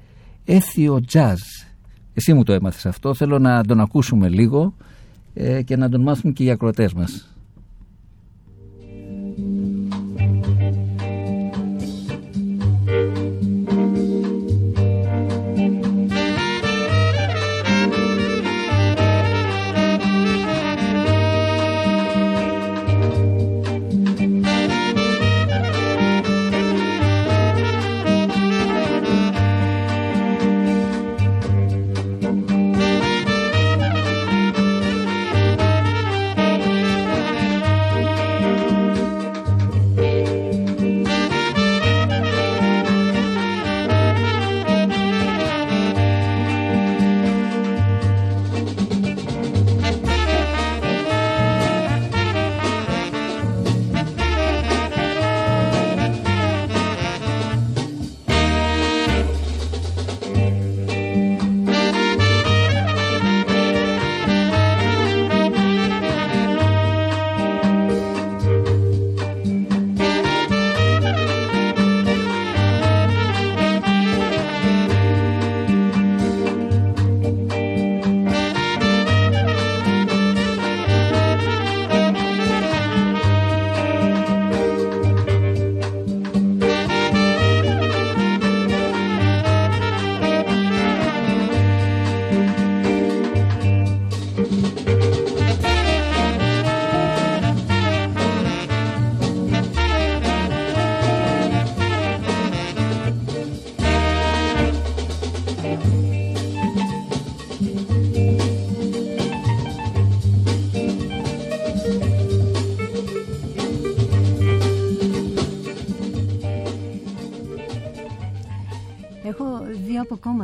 [0.45, 1.67] έθιο jazz.
[2.13, 4.73] Εσύ μου το έμαθες αυτό, θέλω να τον ακούσουμε λίγο
[5.33, 7.33] ε, και να τον μάθουν και οι ακροτές μας.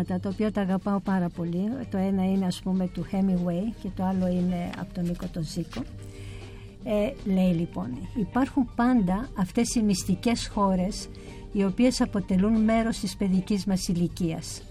[0.06, 1.70] Από κόμματα τα οποία τα αγαπάω πάρα πολύ.
[1.92, 5.44] Το ένα είναι ας πούμε του Hemingway και το άλλο είναι από τον Νίκο τον
[5.44, 5.82] Ζήκο.
[6.84, 11.10] Ε, λέει λοιπόν, υπάρχουν πάντα αυτές οι μυστικές χώρες
[11.52, 14.62] οι οποίες αποτελούν μέρος της παιδικής μας ηλικίας.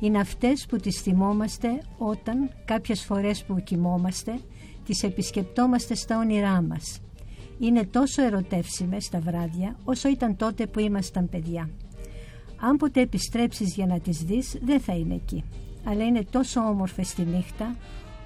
[0.00, 4.38] Είναι αυτές που τις θυμόμαστε όταν κάποιες φορές που κοιμόμαστε
[4.84, 7.00] τις επισκεπτόμαστε στα όνειρά μας.
[7.58, 11.70] Είναι τόσο ερωτεύσιμες τα βράδια όσο ήταν τότε που ήμασταν παιδιά.
[12.60, 15.44] Αν ποτέ επιστρέψεις για να τις δεις δεν θα είναι εκεί.
[15.84, 17.76] Αλλά είναι τόσο όμορφες τη νύχτα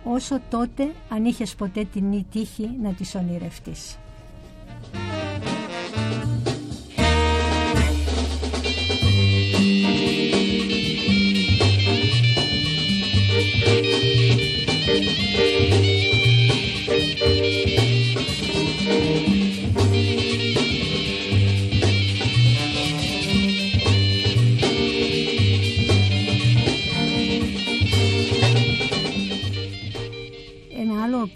[0.04, 3.98] όσο τότε αν είχες ποτέ την τύχη να τις ονειρευτείς.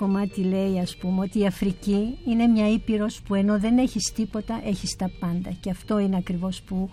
[0.04, 4.60] Κομμάτι λέει ας πούμε ότι η Αφρική είναι μια ήπειρος που ενώ δεν έχεις τίποτα
[4.64, 5.50] έχεις τα πάντα.
[5.60, 6.90] Και αυτό είναι ακριβώς που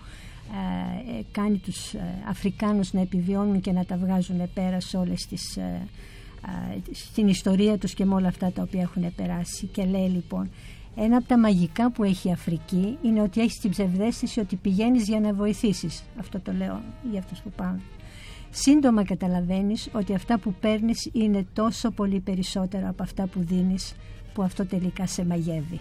[0.52, 5.26] ε, ε, κάνει τους ε, Αφρικάνους να επιβιώνουν και να τα βγάζουν πέρα σε όλες
[5.26, 5.88] τις, ε,
[6.46, 9.66] ε, στην ιστορία τους και με όλα αυτά τα οποία έχουν περάσει.
[9.66, 10.50] Και λέει λοιπόν
[10.96, 15.08] ένα από τα μαγικά που έχει η Αφρική είναι ότι έχεις την ψευδέστηση ότι πηγαίνεις
[15.08, 16.02] για να βοηθήσεις.
[16.18, 17.80] Αυτό το λέω για αυτούς που πάνε
[18.52, 23.94] σύντομα καταλαβαίνεις ότι αυτά που παίρνεις είναι τόσο πολύ περισσότερα από αυτά που δίνεις
[24.34, 25.80] που αυτό τελικά σε μαγεύει.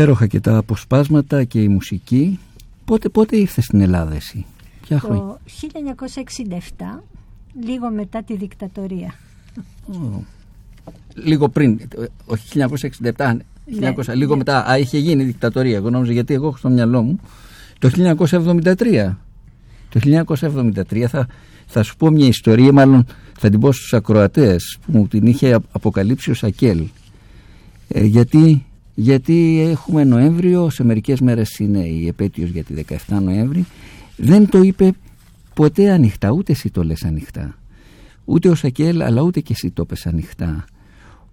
[0.00, 2.38] Υπέροχα και τα αποσπάσματα και η μουσική.
[2.84, 4.46] Πότε, πότε ήρθες στην Ελλάδα εσύ,
[4.82, 5.38] ποια χρόνια; Το
[6.98, 7.02] 1967,
[7.64, 9.14] λίγο μετά τη δικτατορία.
[9.86, 10.24] Ω,
[11.14, 11.80] Λίγο πριν,
[12.26, 12.60] όχι
[13.16, 13.36] 1967,
[13.80, 14.36] 1900, λίγο ναι.
[14.36, 14.70] μετά.
[14.70, 15.76] Α, είχε γίνει η δικτατορία.
[15.76, 17.20] Εγώ νόμιζα γιατί εγώ έχω στο μυαλό μου
[17.78, 19.14] το 1973.
[19.88, 20.00] Το
[20.90, 21.26] 1973 θα,
[21.66, 23.06] θα σου πω μια ιστορία, μάλλον
[23.38, 26.86] θα την πω στους ακροατές που μου την είχε αποκαλύψει ο Σακέλ.
[27.88, 28.64] Ε, γιατί,
[29.00, 32.74] γιατί έχουμε Νοέμβριο, σε μερικές μέρες είναι η επέτειος για τη
[33.08, 33.66] 17 Νοέμβρη.
[34.16, 34.92] Δεν το είπε
[35.54, 37.58] ποτέ ανοιχτά, ούτε εσύ το λες ανοιχτά.
[38.24, 40.64] Ούτε ο Σακέλ, αλλά ούτε και εσύ το πες ανοιχτά.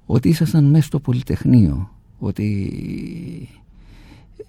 [0.05, 1.91] Ότι ήσασταν μέσα στο Πολυτεχνείο.
[2.19, 2.69] Ότι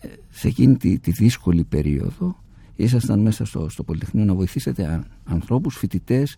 [0.01, 2.37] ε, σε εκείνη τη, τη δύσκολη περίοδο
[2.77, 6.37] ήσασταν μέσα στο, στο Πολυτεχνείο να βοηθήσετε α, ανθρώπους, φοιτητές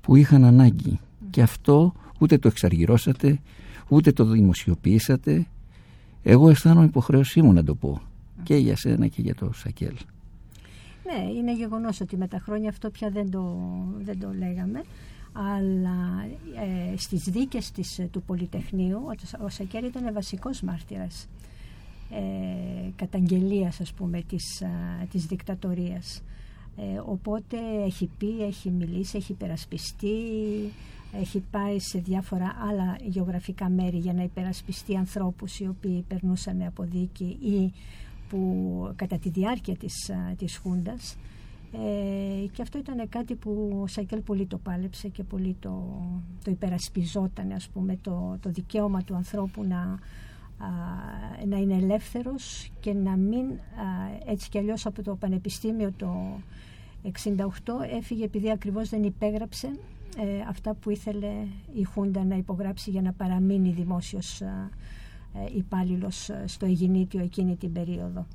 [0.00, 0.98] που είχαν ανάγκη.
[1.30, 3.40] Και αυτό ούτε το εξαργυρώσατε,
[3.88, 5.46] ούτε το δημοσιοποιήσατε.
[6.22, 8.00] Εγώ αισθάνομαι υποχρέωσή μου να το πω.
[8.42, 9.94] Και για σένα και για το Σακέλ.
[11.04, 13.58] Ναι, είναι γεγονός ότι με τα χρόνια αυτό πια δεν το,
[13.98, 14.82] δεν το λέγαμε
[15.32, 16.26] αλλά
[16.92, 21.28] ε, στις δίκες της, ε, του Πολυτεχνείου ο, ο Σακέλ ήταν βασικός μάρτυρας
[22.10, 26.22] ε, καταγγελίας ας πούμε της, α, της δικτατορίας
[26.76, 30.16] ε, οπότε έχει πει, έχει μιλήσει, έχει υπερασπιστεί
[31.20, 36.82] έχει πάει σε διάφορα άλλα γεωγραφικά μέρη για να υπερασπιστεί ανθρώπους οι οποίοι περνούσαν από
[36.82, 37.72] δίκη ή
[38.28, 41.16] που κατά τη διάρκεια της, α, της Χούντας.
[41.72, 46.00] Ε, και αυτό ήταν κάτι που ο Σακέλ πολύ το πάλεψε και πολύ το,
[46.44, 50.68] το υπερασπιζόταν ας πούμε το, το δικαίωμα του ανθρώπου να, α,
[51.46, 53.54] να είναι ελεύθερος και να μην α,
[54.26, 56.38] έτσι κι αλλιώς από το Πανεπιστήμιο το
[57.04, 57.08] 68
[57.96, 59.68] έφυγε επειδή ακριβώς δεν υπέγραψε
[60.16, 64.70] ε, αυτά που ήθελε η Χούντα να υπογράψει για να παραμείνει δημόσιος ε,
[65.56, 68.26] υπάλληλος στο Αιγινήτιο εκείνη την περίοδο.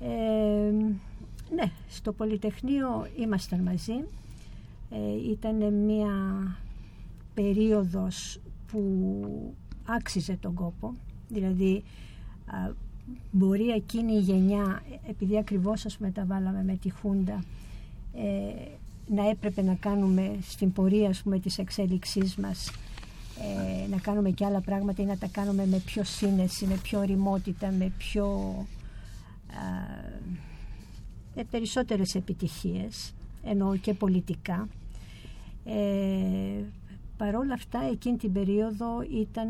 [0.00, 0.70] Ε,
[1.54, 4.04] ναι, στο Πολυτεχνείο ήμασταν μαζί.
[4.90, 6.12] Ε, ήταν μια
[7.34, 8.82] περίοδος που
[9.84, 10.94] άξιζε τον κόπο.
[11.28, 11.82] Δηλαδή,
[12.46, 12.72] α,
[13.30, 17.44] μπορεί εκείνη η γενιά, επειδή ακριβώς ας μεταβάλαμε με τη Χούντα,
[18.14, 18.52] ε,
[19.08, 22.70] να έπρεπε να κάνουμε στην πορεία ας πούμε, της εξέλιξής μας
[23.40, 26.98] ε, να κάνουμε και άλλα πράγματα ή να τα κάνουμε με πιο σύνεση, με πιο
[26.98, 28.26] οριμότητα, με πιο...
[29.50, 30.16] Α,
[31.34, 34.68] με περισσότερες επιτυχίες, εννοώ και πολιτικά.
[35.64, 36.62] Ε,
[37.16, 39.48] παρόλα αυτά, εκείνη την περίοδο ήταν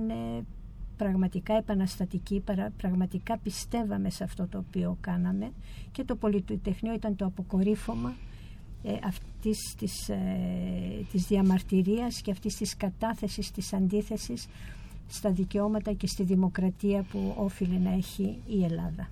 [0.96, 2.42] πραγματικά επαναστατικοί,
[2.76, 5.52] πραγματικά πιστεύαμε σε αυτό το οποίο κάναμε
[5.92, 8.14] και το Πολυτεχνείο ήταν το αποκορύφωμα
[8.82, 10.16] ε, αυτής της, ε,
[11.12, 14.46] της διαμαρτυρίας και αυτής της κατάθεσης, της αντίθεσης
[15.08, 19.08] στα δικαιώματα και στη δημοκρατία που όφιλε να έχει η Ελλάδα.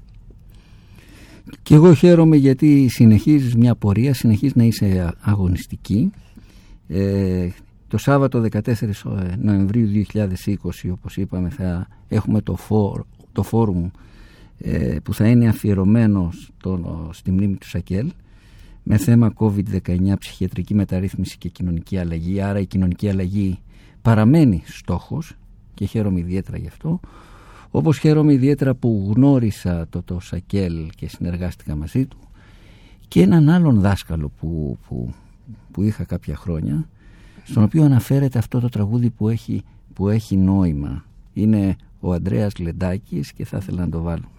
[1.62, 6.10] Και εγώ χαίρομαι γιατί συνεχίζεις μια πορεία, συνεχίζεις να είσαι αγωνιστική.
[6.88, 7.48] Ε,
[7.88, 8.72] το Σάββατο 14
[9.38, 10.26] Νοεμβρίου 2020
[10.90, 13.88] όπως είπαμε θα έχουμε το, φόρ, το φόρουμ
[14.58, 18.12] ε, που θα είναι αφιερωμένο στο, στη μνήμη του Σακέλ
[18.88, 22.40] με θέμα COVID-19, ψυχιατρική μεταρρύθμιση και κοινωνική αλλαγή.
[22.40, 23.58] Άρα η κοινωνική αλλαγή
[24.02, 25.34] παραμένει στόχος
[25.74, 27.00] και χαίρομαι ιδιαίτερα γι' αυτό.
[27.70, 32.18] Όπως χαίρομαι ιδιαίτερα που γνώρισα το, το Σακέλ και συνεργάστηκα μαζί του
[33.08, 35.14] και έναν άλλον δάσκαλο που, που,
[35.70, 36.88] που είχα κάποια χρόνια
[37.44, 39.62] στον οποίο αναφέρεται αυτό το τραγούδι που έχει,
[39.94, 41.04] που έχει νόημα.
[41.32, 44.30] Είναι ο Ανδρέας Λεντάκης και θα ήθελα να το βάλω.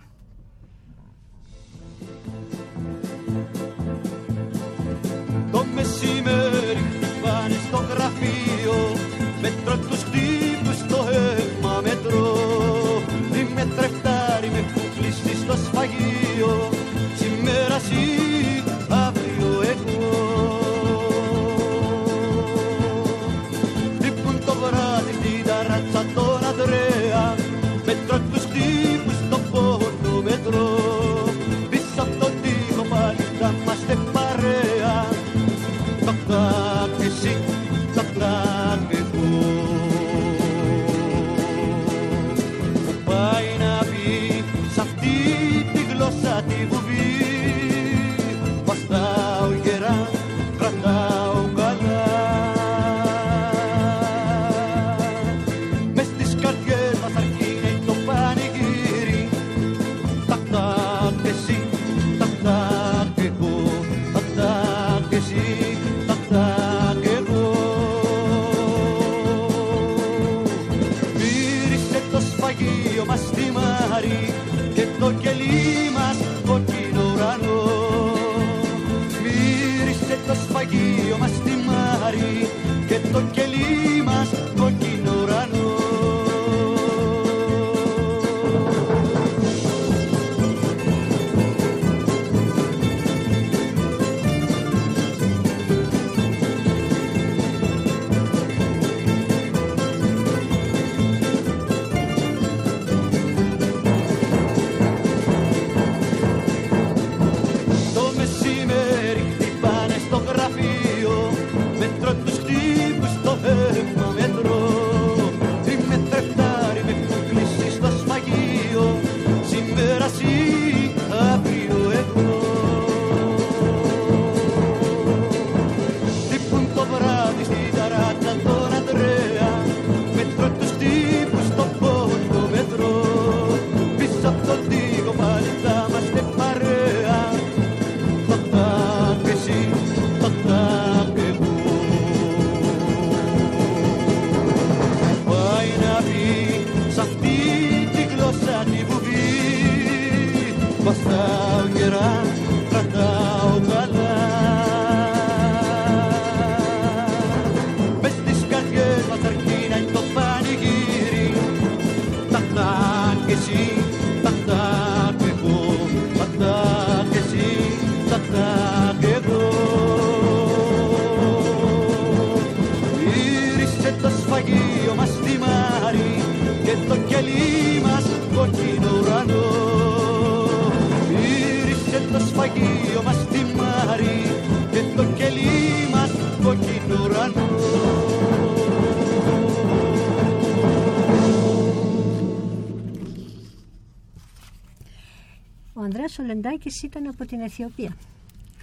[196.18, 197.96] Ο Ανδρέας Ολεντάκης ήταν από την Αιθιοπία.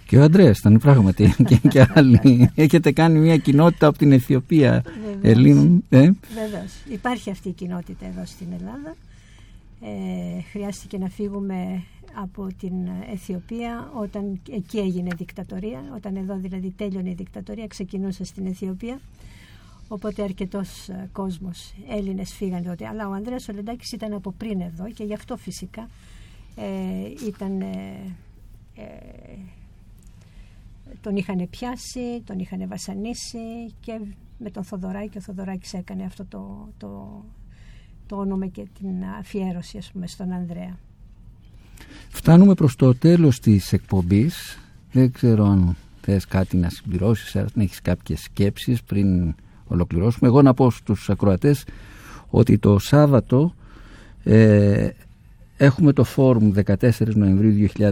[0.05, 2.51] Και ο Αντρέας ήταν πράγματι και, και άλλοι.
[2.55, 5.17] Έχετε κάνει μια κοινότητα από την Αιθιοπία Βεβαίως.
[5.21, 5.83] Ελλήνων.
[5.89, 5.99] Ε;
[6.33, 6.73] Βεβαίως.
[6.89, 8.95] Υπάρχει αυτή η κοινότητα εδώ στην Ελλάδα.
[9.81, 11.83] Ε, χρειάστηκε να φύγουμε
[12.13, 12.73] από την
[13.13, 15.83] Αιθιοπία όταν εκεί έγινε δικτατορία.
[15.95, 18.99] Όταν εδώ δηλαδή τέλειωνε η δικτατορία ξεκινούσε στην Αιθιοπία.
[19.87, 22.87] Οπότε αρκετός ε, κόσμος, Έλληνες φύγαν τότε.
[22.87, 25.89] Αλλά ο Ανδρέας Ολεντάκης ήταν από πριν εδώ και γι' αυτό φυσικά
[26.55, 27.61] ε, ήταν...
[27.61, 28.15] ε,
[28.75, 28.83] ε,
[31.01, 33.99] τον είχαν πιάσει, τον είχαν βασανίσει και
[34.37, 37.23] με τον Θοδωράκη, ο Θοδωράκης έκανε αυτό το, το,
[38.05, 40.77] το όνομα και την αφιέρωση ας πούμε στον Ανδρέα.
[42.09, 44.59] Φτάνουμε προς το τέλος της εκπομπής.
[44.91, 49.35] Δεν ξέρω αν θες κάτι να συμπληρώσεις, αν έχεις κάποιες σκέψεις πριν
[49.67, 50.27] ολοκληρώσουμε.
[50.27, 51.65] Εγώ να πω στους ακροατές
[52.29, 53.53] ότι το Σάββατο
[54.23, 54.89] ε,
[55.57, 57.87] έχουμε το φόρουμ 14 Νοεμβρίου 2020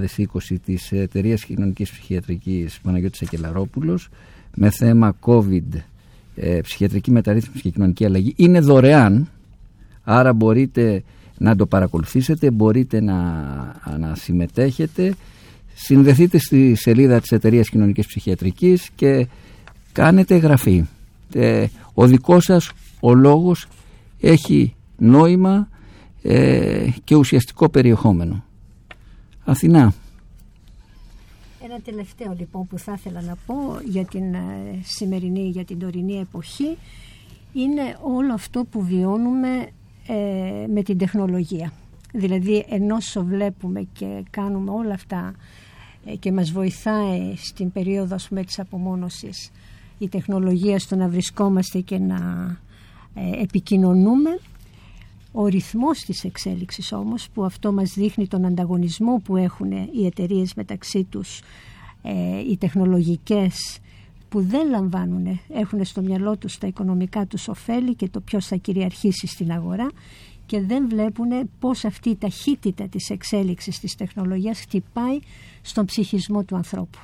[0.65, 4.09] της εταιρείας Κοινωνικής Ψυχιατρικής Παναγιώτης Ακελαρόπουλος
[4.55, 5.79] με θέμα COVID,
[6.35, 8.33] ε, ψυχιατρική μεταρρύθμιση και κοινωνική αλλαγή.
[8.35, 9.29] Είναι δωρεάν,
[10.03, 11.03] άρα μπορείτε
[11.37, 13.15] να το παρακολουθήσετε, μπορείτε να,
[13.99, 15.13] να συμμετέχετε.
[15.73, 19.27] Συνδεθείτε στη σελίδα της εταιρείας Κοινωνικής Ψυχιατρικής και
[19.91, 20.83] κάνετε εγγραφή.
[21.33, 23.67] Ε, ο δικός σας ο λόγος
[24.19, 25.67] έχει νόημα
[26.23, 28.43] ε, και ουσιαστικό περιεχόμενο.
[29.45, 29.93] Αθηνά.
[31.63, 33.55] Ένα τελευταίο λοιπόν που θα ήθελα να πω
[33.85, 36.77] για την ε, σημερινή, για την τωρινή εποχή
[37.53, 39.67] είναι όλο αυτό που βιώνουμε
[40.07, 41.73] ε, με την τεχνολογία.
[42.13, 45.33] Δηλαδή ενώ βλέπουμε και κάνουμε όλα αυτά
[46.05, 49.51] ε, και μας βοηθάει στην περίοδο ας πούμε, της απομόνωσης
[49.97, 52.17] η τεχνολογία στο να βρισκόμαστε και να
[53.13, 54.39] ε, επικοινωνούμε
[55.35, 60.53] ο ρυθμός της εξέλιξης όμως που αυτό μας δείχνει τον ανταγωνισμό που έχουν οι εταιρείες
[60.53, 61.41] μεταξύ τους
[62.01, 63.79] ε, οι τεχνολογικές
[64.29, 68.55] που δεν λαμβάνουν, έχουν στο μυαλό τους τα οικονομικά τους ωφέλη και το ποιος θα
[68.55, 69.91] κυριαρχήσει στην αγορά
[70.45, 75.19] και δεν βλέπουν πώς αυτή η ταχύτητα της εξέλιξης της τεχνολογίας χτυπάει
[75.61, 76.99] στον ψυχισμό του ανθρώπου.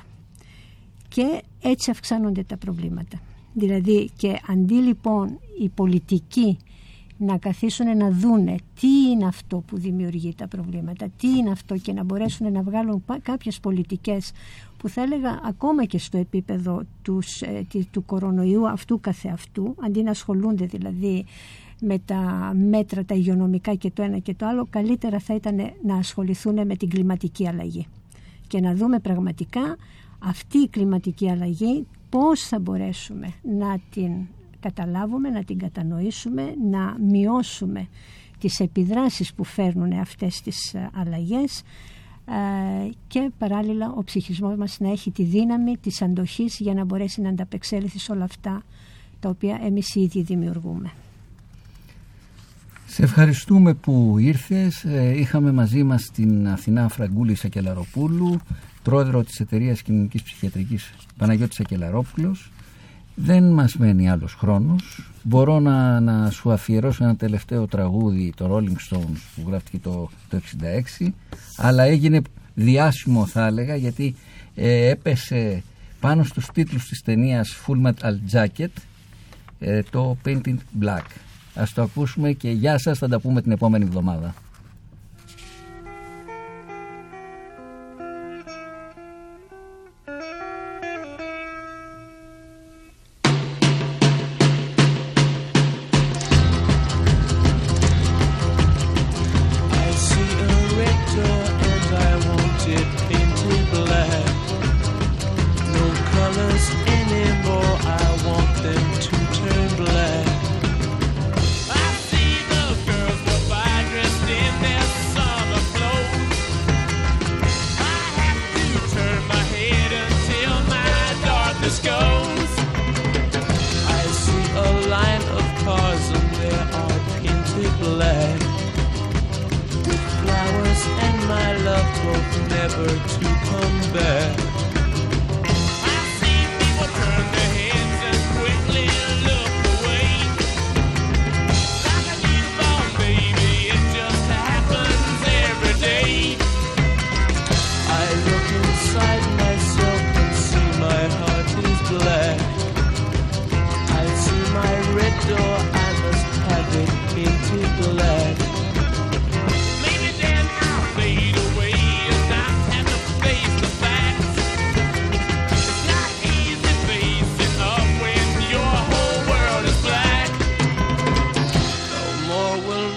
[1.08, 3.20] Και έτσι αυξάνονται τα προβλήματα.
[3.54, 6.56] Δηλαδή και αντί λοιπόν οι πολιτικοί
[7.22, 11.92] να καθίσουν να δούνε τι είναι αυτό που δημιουργεί τα προβλήματα, τι είναι αυτό και
[11.92, 14.32] να μπορέσουν να βγάλουν κάποιες πολιτικές
[14.76, 20.10] που θα έλεγα ακόμα και στο επίπεδο τους, ε, του κορονοϊού αυτού καθεαυτού, αντί να
[20.10, 21.24] ασχολούνται δηλαδή
[21.80, 25.96] με τα μέτρα, τα υγειονομικά και το ένα και το άλλο, καλύτερα θα ήταν να
[25.96, 27.86] ασχοληθούν με την κλιματική αλλαγή.
[28.46, 29.76] Και να δούμε πραγματικά
[30.18, 34.12] αυτή η κλιματική αλλαγή πώς θα μπορέσουμε να την
[34.60, 37.88] καταλάβουμε, να την κατανοήσουμε, να μειώσουμε
[38.38, 41.62] τις επιδράσεις που φέρνουν αυτές τις ε, αλλαγές
[42.26, 47.20] ε, και παράλληλα ο ψυχισμός μας να έχει τη δύναμη της αντοχής για να μπορέσει
[47.20, 48.62] να ανταπεξέλθει σε όλα αυτά
[49.20, 50.90] τα οποία εμείς ήδη δημιουργούμε.
[52.86, 54.84] Σε ευχαριστούμε που ήρθες.
[54.84, 58.40] Ε, είχαμε μαζί μας την Αθηνά Φραγκούλη Σακελαροπούλου,
[58.82, 62.50] πρόεδρο της Εταιρείας Κοινωνικής Ψυχιατρικής Παναγιώτης Σακελαρόπουλος.
[63.14, 65.12] Δεν μας μένει άλλος χρόνος.
[65.22, 70.40] Μπορώ να, να σου αφιερώσω ένα τελευταίο τραγούδι, το Rolling Stones, που γράφτηκε το, το
[71.00, 71.08] 66,
[71.56, 72.20] αλλά έγινε
[72.54, 74.14] διάσημο θα έλεγα, γιατί
[74.54, 75.62] ε, έπεσε
[76.00, 78.72] πάνω στους τίτλους της ταινίας Full Metal Jacket,
[79.58, 81.04] ε, το Painting Black.
[81.54, 84.34] Ας το ακούσουμε και γεια σας, θα τα πούμε την επόμενη εβδομάδα.